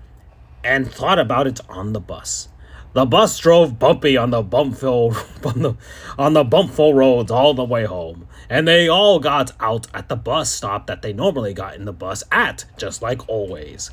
and 0.65 0.91
thought 0.91 1.19
about 1.19 1.47
it 1.47 1.61
on 1.69 1.93
the 1.93 2.01
bus. 2.01 2.49
The 2.95 3.05
bus 3.05 3.39
drove 3.39 3.79
bumpy 3.79 4.17
on 4.17 4.31
the 4.31 4.43
bumpful 4.43 5.17
on 5.45 5.63
the, 5.63 5.75
on 6.17 6.33
the 6.33 6.45
bumpful 6.45 6.95
roads 6.95 7.31
all 7.31 7.53
the 7.53 7.65
way 7.65 7.85
home, 7.85 8.29
and 8.49 8.67
they 8.67 8.89
all 8.89 9.19
got 9.19 9.53
out 9.61 9.87
at 9.93 10.09
the 10.09 10.17
bus 10.17 10.51
stop 10.51 10.87
that 10.87 11.03
they 11.03 11.13
normally 11.13 11.55
got 11.55 11.75
in 11.75 11.85
the 11.85 11.93
bus 11.93 12.23
at, 12.31 12.65
just 12.77 13.03
like 13.03 13.29
always. 13.29 13.91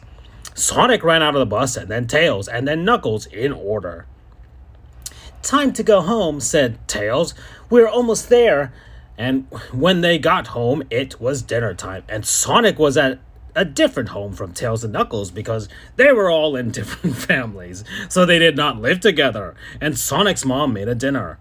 Sonic 0.53 1.03
ran 1.03 1.23
out 1.23 1.35
of 1.35 1.39
the 1.39 1.45
bus, 1.45 1.75
and 1.77 1.89
then 1.89 2.07
Tails, 2.07 2.47
and 2.47 2.67
then 2.67 2.85
Knuckles 2.85 3.25
in 3.25 3.51
order. 3.51 4.05
Time 5.41 5.73
to 5.73 5.83
go 5.83 6.01
home, 6.01 6.39
said 6.39 6.87
Tails. 6.87 7.33
We're 7.69 7.87
almost 7.87 8.29
there. 8.29 8.71
And 9.17 9.47
when 9.71 10.01
they 10.01 10.19
got 10.19 10.47
home, 10.47 10.83
it 10.89 11.19
was 11.19 11.41
dinner 11.41 11.73
time, 11.73 12.03
and 12.07 12.25
Sonic 12.25 12.77
was 12.77 12.97
at 12.97 13.19
a 13.55 13.65
different 13.65 14.09
home 14.09 14.33
from 14.33 14.53
Tails 14.53 14.83
and 14.83 14.93
Knuckles 14.93 15.31
because 15.31 15.67
they 15.95 16.11
were 16.11 16.29
all 16.29 16.55
in 16.55 16.71
different 16.71 17.15
families, 17.15 17.83
so 18.09 18.25
they 18.25 18.39
did 18.39 18.55
not 18.55 18.81
live 18.81 18.99
together, 18.99 19.55
and 19.79 19.97
Sonic's 19.97 20.45
mom 20.45 20.73
made 20.73 20.87
a 20.87 20.95
dinner. 20.95 21.39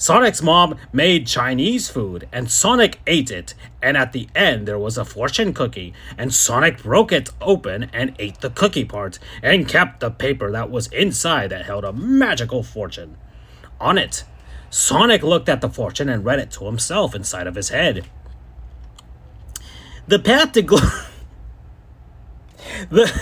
Sonic's 0.00 0.40
mom 0.40 0.76
made 0.94 1.26
Chinese 1.26 1.90
food, 1.90 2.26
and 2.32 2.50
Sonic 2.50 3.00
ate 3.06 3.30
it, 3.30 3.52
and 3.82 3.98
at 3.98 4.12
the 4.12 4.28
end 4.34 4.66
there 4.66 4.78
was 4.78 4.96
a 4.96 5.04
fortune 5.04 5.52
cookie, 5.52 5.92
and 6.16 6.32
Sonic 6.32 6.82
broke 6.82 7.12
it 7.12 7.28
open 7.38 7.90
and 7.92 8.16
ate 8.18 8.40
the 8.40 8.48
cookie 8.48 8.86
part, 8.86 9.18
and 9.42 9.68
kept 9.68 10.00
the 10.00 10.10
paper 10.10 10.50
that 10.52 10.70
was 10.70 10.86
inside 10.86 11.50
that 11.50 11.66
held 11.66 11.84
a 11.84 11.92
magical 11.92 12.62
fortune. 12.62 13.18
On 13.78 13.98
it, 13.98 14.24
Sonic 14.70 15.22
looked 15.22 15.50
at 15.50 15.60
the 15.60 15.68
fortune 15.68 16.08
and 16.08 16.24
read 16.24 16.38
it 16.38 16.50
to 16.52 16.64
himself 16.64 17.14
inside 17.14 17.46
of 17.46 17.56
his 17.56 17.68
head. 17.68 18.06
The 20.08 20.18
path 20.18 20.52
to 20.52 20.62
glory. 20.62 20.86
the 22.88 23.12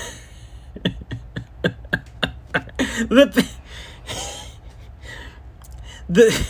the 3.08 3.46
the 6.08 6.44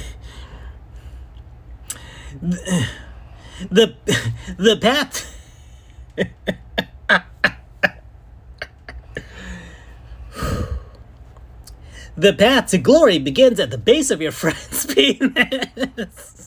the 3.71 3.94
the, 4.59 4.77
path 4.77 5.35
the 12.16 12.33
path 12.35 12.66
to 12.68 12.79
glory 12.79 13.18
begins 13.18 13.61
at 13.61 13.71
the 13.71 13.79
base 13.79 14.11
of 14.11 14.21
your 14.23 14.33
friend's 14.33 14.87
penis 14.94 16.38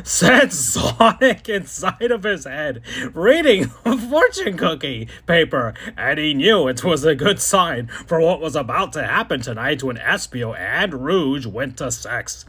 said 0.04 0.52
Sonic 0.52 1.48
inside 1.48 2.10
of 2.10 2.22
his 2.22 2.44
head, 2.44 2.82
reading 3.12 3.70
a 3.84 3.98
fortune 3.98 4.56
cookie 4.56 5.08
paper, 5.26 5.74
and 5.96 6.18
he 6.18 6.32
knew 6.32 6.68
it 6.68 6.82
was 6.84 7.04
a 7.04 7.14
good 7.14 7.40
sign 7.40 7.88
for 8.06 8.20
what 8.20 8.40
was 8.40 8.56
about 8.56 8.92
to 8.94 9.06
happen 9.06 9.40
tonight 9.40 9.82
when 9.82 9.96
Espio 9.96 10.58
and 10.58 11.04
Rouge 11.04 11.46
went 11.46 11.76
to 11.78 11.90
sex. 11.90 12.44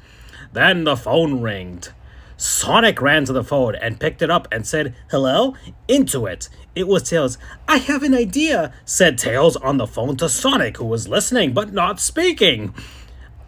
Then 0.54 0.84
the 0.84 0.96
phone 0.96 1.42
ringed. 1.42 1.90
Sonic 2.38 3.02
ran 3.02 3.26
to 3.26 3.34
the 3.34 3.44
phone 3.44 3.76
and 3.76 4.00
picked 4.00 4.22
it 4.22 4.32
up 4.32 4.48
and 4.52 4.66
said, 4.66 4.96
Hello? 5.10 5.56
Into 5.88 6.26
it. 6.26 6.50
It 6.74 6.88
was 6.88 7.04
Tails. 7.04 7.38
I 7.68 7.78
have 7.78 8.02
an 8.02 8.16
idea, 8.16 8.74
said 8.86 9.18
Tails 9.18 9.56
on 9.58 9.78
the 9.78 9.88
phone 9.88 10.16
to 10.18 10.30
Sonic, 10.30 10.78
who 10.78 10.86
was 10.86 11.08
listening 11.08 11.54
but 11.54 11.74
not 11.74 12.00
speaking. 12.00 12.74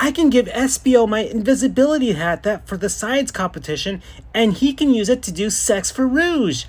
I 0.04 0.12
can 0.12 0.30
give 0.30 0.48
Espio 0.48 1.08
my 1.08 1.22
invisibility 1.22 2.12
hat 2.12 2.44
that 2.44 2.68
for 2.68 2.76
the 2.76 2.90
science 2.90 3.32
competition, 3.32 4.02
and 4.34 4.52
he 4.52 4.74
can 4.74 4.94
use 4.94 5.08
it 5.08 5.24
to 5.24 5.32
do 5.32 5.50
sex 5.50 5.92
for 5.92 6.06
Rouge. 6.06 6.66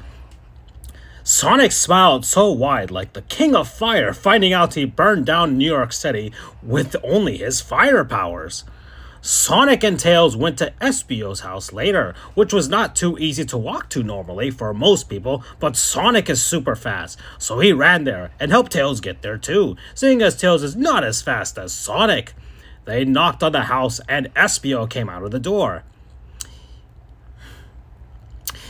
Sonic 1.24 1.72
smiled 1.72 2.24
so 2.24 2.52
wide, 2.52 2.92
like 2.92 3.12
the 3.12 3.22
King 3.22 3.56
of 3.56 3.66
Fire, 3.68 4.12
finding 4.12 4.52
out 4.52 4.74
he 4.74 4.84
burned 4.84 5.26
down 5.26 5.58
New 5.58 5.66
York 5.66 5.92
City 5.92 6.32
with 6.62 6.94
only 7.02 7.38
his 7.38 7.60
fire 7.60 8.04
powers. 8.04 8.62
Sonic 9.20 9.82
and 9.82 9.98
Tails 9.98 10.36
went 10.36 10.56
to 10.58 10.72
Espio's 10.80 11.40
house 11.40 11.72
later, 11.72 12.14
which 12.34 12.52
was 12.52 12.68
not 12.68 12.94
too 12.94 13.18
easy 13.18 13.44
to 13.46 13.58
walk 13.58 13.88
to 13.88 14.04
normally 14.04 14.52
for 14.52 14.72
most 14.72 15.08
people, 15.08 15.42
but 15.58 15.74
Sonic 15.74 16.30
is 16.30 16.40
super 16.40 16.76
fast, 16.76 17.18
so 17.38 17.58
he 17.58 17.72
ran 17.72 18.04
there 18.04 18.30
and 18.38 18.52
helped 18.52 18.70
Tails 18.70 19.00
get 19.00 19.22
there 19.22 19.38
too, 19.38 19.76
seeing 19.92 20.22
as 20.22 20.36
Tails 20.36 20.62
is 20.62 20.76
not 20.76 21.02
as 21.02 21.20
fast 21.20 21.58
as 21.58 21.72
Sonic. 21.72 22.32
They 22.84 23.04
knocked 23.04 23.42
on 23.42 23.52
the 23.52 23.62
house, 23.62 24.00
and 24.08 24.32
Espio 24.34 24.88
came 24.88 25.08
out 25.08 25.22
of 25.22 25.30
the 25.30 25.40
door. 25.40 25.84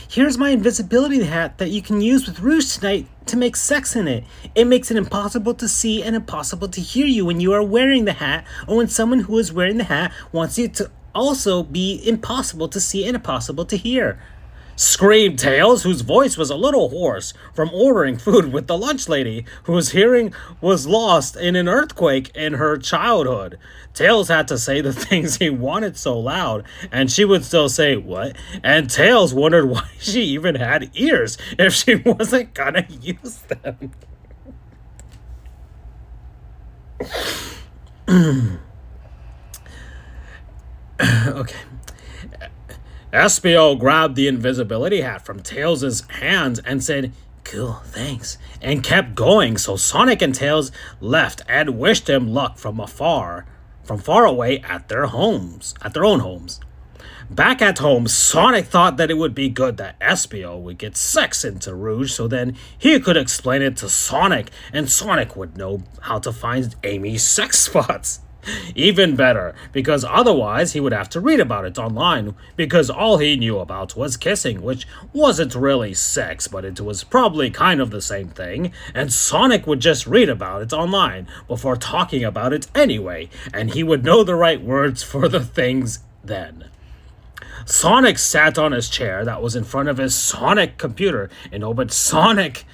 Here's 0.07 0.37
my 0.37 0.51
invisibility 0.51 1.23
hat 1.23 1.57
that 1.57 1.71
you 1.71 1.81
can 1.81 1.99
use 1.99 2.25
with 2.25 2.39
Rouge 2.39 2.77
tonight 2.77 3.07
to 3.25 3.35
make 3.35 3.57
sex 3.57 3.95
in 3.95 4.07
it. 4.07 4.23
It 4.53 4.65
makes 4.65 4.89
it 4.89 4.95
impossible 4.95 5.53
to 5.55 5.67
see 5.67 6.01
and 6.01 6.15
impossible 6.15 6.69
to 6.69 6.79
hear 6.79 7.05
you 7.05 7.25
when 7.25 7.41
you 7.41 7.51
are 7.51 7.63
wearing 7.63 8.05
the 8.05 8.13
hat, 8.13 8.45
or 8.67 8.77
when 8.77 8.87
someone 8.87 9.21
who 9.21 9.37
is 9.37 9.51
wearing 9.51 9.77
the 9.77 9.83
hat 9.85 10.13
wants 10.31 10.57
you 10.57 10.69
to 10.69 10.89
also 11.13 11.63
be 11.63 12.01
impossible 12.07 12.69
to 12.69 12.79
see 12.79 13.05
and 13.05 13.15
impossible 13.15 13.65
to 13.65 13.75
hear 13.75 14.19
screamed 14.75 15.39
Tails, 15.39 15.83
whose 15.83 16.01
voice 16.01 16.37
was 16.37 16.49
a 16.49 16.55
little 16.55 16.89
hoarse 16.89 17.33
from 17.53 17.69
ordering 17.73 18.17
food 18.17 18.51
with 18.51 18.67
the 18.67 18.77
lunch 18.77 19.07
lady, 19.07 19.45
whose 19.63 19.89
hearing 19.91 20.33
was 20.61 20.87
lost 20.87 21.35
in 21.35 21.55
an 21.55 21.67
earthquake 21.67 22.35
in 22.35 22.53
her 22.53 22.77
childhood. 22.77 23.57
Tails 23.93 24.27
had 24.27 24.47
to 24.49 24.57
say 24.57 24.81
the 24.81 24.93
things 25.05 25.37
he 25.37 25.49
wanted 25.49 25.97
so 25.97 26.19
loud, 26.19 26.63
and 26.91 27.11
she 27.11 27.25
would 27.25 27.45
still 27.45 27.69
say, 27.69 27.95
What? 27.95 28.35
And 28.63 28.89
Tails 28.89 29.33
wondered 29.33 29.67
why 29.67 29.87
she 29.99 30.21
even 30.23 30.55
had 30.55 30.91
ears 30.93 31.37
if 31.57 31.73
she 31.73 31.95
wasn't 32.05 32.53
gonna 32.53 32.85
use 32.89 33.43
them. 33.43 33.91
okay. 41.01 41.55
Espio 43.15 43.79
grabbed 43.79 44.17
the 44.17 44.27
invisibility 44.27 44.99
hat 44.99 45.25
from 45.25 45.39
Tails' 45.39 46.01
hands 46.09 46.59
and 46.65 46.83
said, 46.83 47.13
Cool, 47.45 47.75
thanks. 47.85 48.37
And 48.61 48.83
kept 48.83 49.15
going, 49.15 49.57
so 49.57 49.77
Sonic 49.77 50.21
and 50.21 50.35
Tails 50.35 50.69
left 50.99 51.41
and 51.47 51.79
wished 51.79 52.09
him 52.09 52.33
luck 52.33 52.57
from 52.57 52.77
afar, 52.77 53.45
from 53.85 53.99
far 53.99 54.25
away 54.25 54.59
at 54.59 54.89
their 54.89 55.05
homes, 55.05 55.75
at 55.81 55.93
their 55.93 56.03
own 56.03 56.19
homes. 56.19 56.59
Back 57.29 57.61
at 57.61 57.77
home, 57.77 58.05
Sonic 58.09 58.65
thought 58.65 58.97
that 58.97 59.09
it 59.09 59.17
would 59.17 59.33
be 59.33 59.47
good 59.47 59.77
that 59.77 59.97
Espio 60.01 60.61
would 60.61 60.77
get 60.77 60.97
sex 60.97 61.45
into 61.45 61.73
Rouge 61.73 62.11
so 62.11 62.27
then 62.27 62.57
he 62.77 62.99
could 62.99 63.15
explain 63.15 63.61
it 63.61 63.77
to 63.77 63.87
Sonic 63.87 64.49
and 64.73 64.91
Sonic 64.91 65.37
would 65.37 65.55
know 65.55 65.83
how 66.01 66.19
to 66.19 66.33
find 66.33 66.75
Amy's 66.83 67.23
sex 67.23 67.59
spots. 67.67 68.19
Even 68.75 69.15
better, 69.15 69.55
because 69.71 70.05
otherwise 70.05 70.73
he 70.73 70.79
would 70.79 70.91
have 70.91 71.09
to 71.09 71.19
read 71.19 71.39
about 71.39 71.65
it 71.65 71.77
online, 71.77 72.35
because 72.55 72.89
all 72.89 73.17
he 73.17 73.35
knew 73.35 73.59
about 73.59 73.95
was 73.95 74.17
kissing, 74.17 74.61
which 74.61 74.87
wasn't 75.13 75.55
really 75.55 75.93
sex, 75.93 76.47
but 76.47 76.65
it 76.65 76.79
was 76.79 77.03
probably 77.03 77.49
kind 77.49 77.81
of 77.81 77.91
the 77.91 78.01
same 78.01 78.29
thing, 78.29 78.71
and 78.93 79.11
Sonic 79.11 79.65
would 79.67 79.79
just 79.79 80.07
read 80.07 80.29
about 80.29 80.61
it 80.61 80.73
online 80.73 81.27
before 81.47 81.75
talking 81.75 82.23
about 82.23 82.53
it 82.53 82.67
anyway, 82.75 83.29
and 83.53 83.73
he 83.73 83.83
would 83.83 84.03
know 84.03 84.23
the 84.23 84.35
right 84.35 84.61
words 84.61 85.03
for 85.15 85.27
the 85.27 85.43
things 85.43 85.99
then. 86.23 86.65
Sonic 87.65 88.19
sat 88.19 88.59
on 88.59 88.73
his 88.73 88.89
chair 88.89 89.25
that 89.25 89.41
was 89.41 89.55
in 89.55 89.63
front 89.63 89.89
of 89.89 89.97
his 89.97 90.13
Sonic 90.13 90.77
computer 90.77 91.29
and 91.51 91.63
opened 91.63 91.91
Sonic 91.91 92.65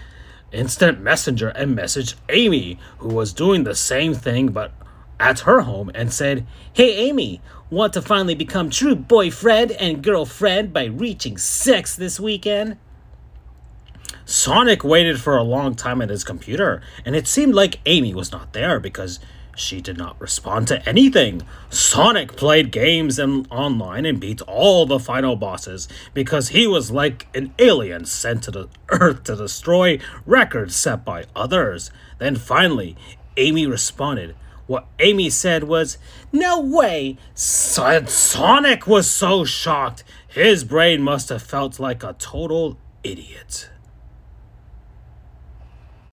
Instant 0.52 1.00
Messenger 1.00 1.50
and 1.50 1.78
messaged 1.78 2.16
Amy, 2.28 2.78
who 2.98 3.08
was 3.08 3.32
doing 3.32 3.64
the 3.64 3.76
same 3.76 4.14
thing 4.14 4.50
but 4.50 4.74
at 5.22 5.42
her 5.42 5.62
home, 5.62 5.92
and 5.96 6.12
said, 6.12 6.46
Hey 6.74 7.08
Amy, 7.08 7.40
want 7.70 7.94
to 7.94 8.02
finally 8.02 8.36
become 8.36 8.70
true 8.70 8.96
boyfriend 8.96 9.72
and 9.74 10.04
girlfriend 10.04 10.74
by 10.74 10.86
reaching 10.86 11.38
sex 11.38 11.96
this 11.96 12.20
weekend? 12.20 12.78
Sonic 14.26 14.84
waited 14.84 15.20
for 15.20 15.38
a 15.38 15.44
long 15.44 15.76
time 15.76 16.02
at 16.02 16.10
his 16.10 16.24
computer, 16.24 16.82
and 17.06 17.16
it 17.16 17.28
seemed 17.28 17.54
like 17.54 17.80
Amy 17.86 18.14
was 18.14 18.32
not 18.32 18.54
there 18.54 18.80
because 18.80 19.20
she 19.56 19.82
did 19.82 19.98
not 19.98 20.20
respond 20.20 20.68
to 20.70 20.88
anything. 20.88 21.42
Sonic 21.70 22.36
played 22.36 22.72
games 22.72 23.20
and 23.20 23.48
online 23.52 24.06
and 24.06 24.20
beat 24.20 24.42
all 24.44 24.86
the 24.86 25.00
final 25.00 25.36
bosses 25.36 25.88
because 26.14 26.50
he 26.50 26.66
was 26.66 26.92
like 26.92 27.28
an 27.36 27.54
alien 27.60 28.06
sent 28.06 28.44
to 28.44 28.52
the 28.52 28.70
Earth 28.90 29.24
to 29.26 29.36
destroy 29.36 30.00
records 30.26 30.76
set 30.76 31.06
by 31.06 31.26
others. 31.36 31.92
Then 32.18 32.36
finally, 32.36 32.96
Amy 33.38 33.68
responded. 33.68 34.36
What 34.67 34.88
Amy 35.00 35.30
said 35.30 35.63
was, 35.63 35.97
No 36.32 36.60
way! 36.60 37.17
Sonic 37.34 38.86
was 38.86 39.10
so 39.10 39.43
shocked, 39.43 40.04
his 40.28 40.63
brain 40.63 41.02
must 41.02 41.30
have 41.30 41.41
felt 41.41 41.80
like 41.80 42.04
a 42.04 42.13
total 42.13 42.78
idiot. 43.04 43.71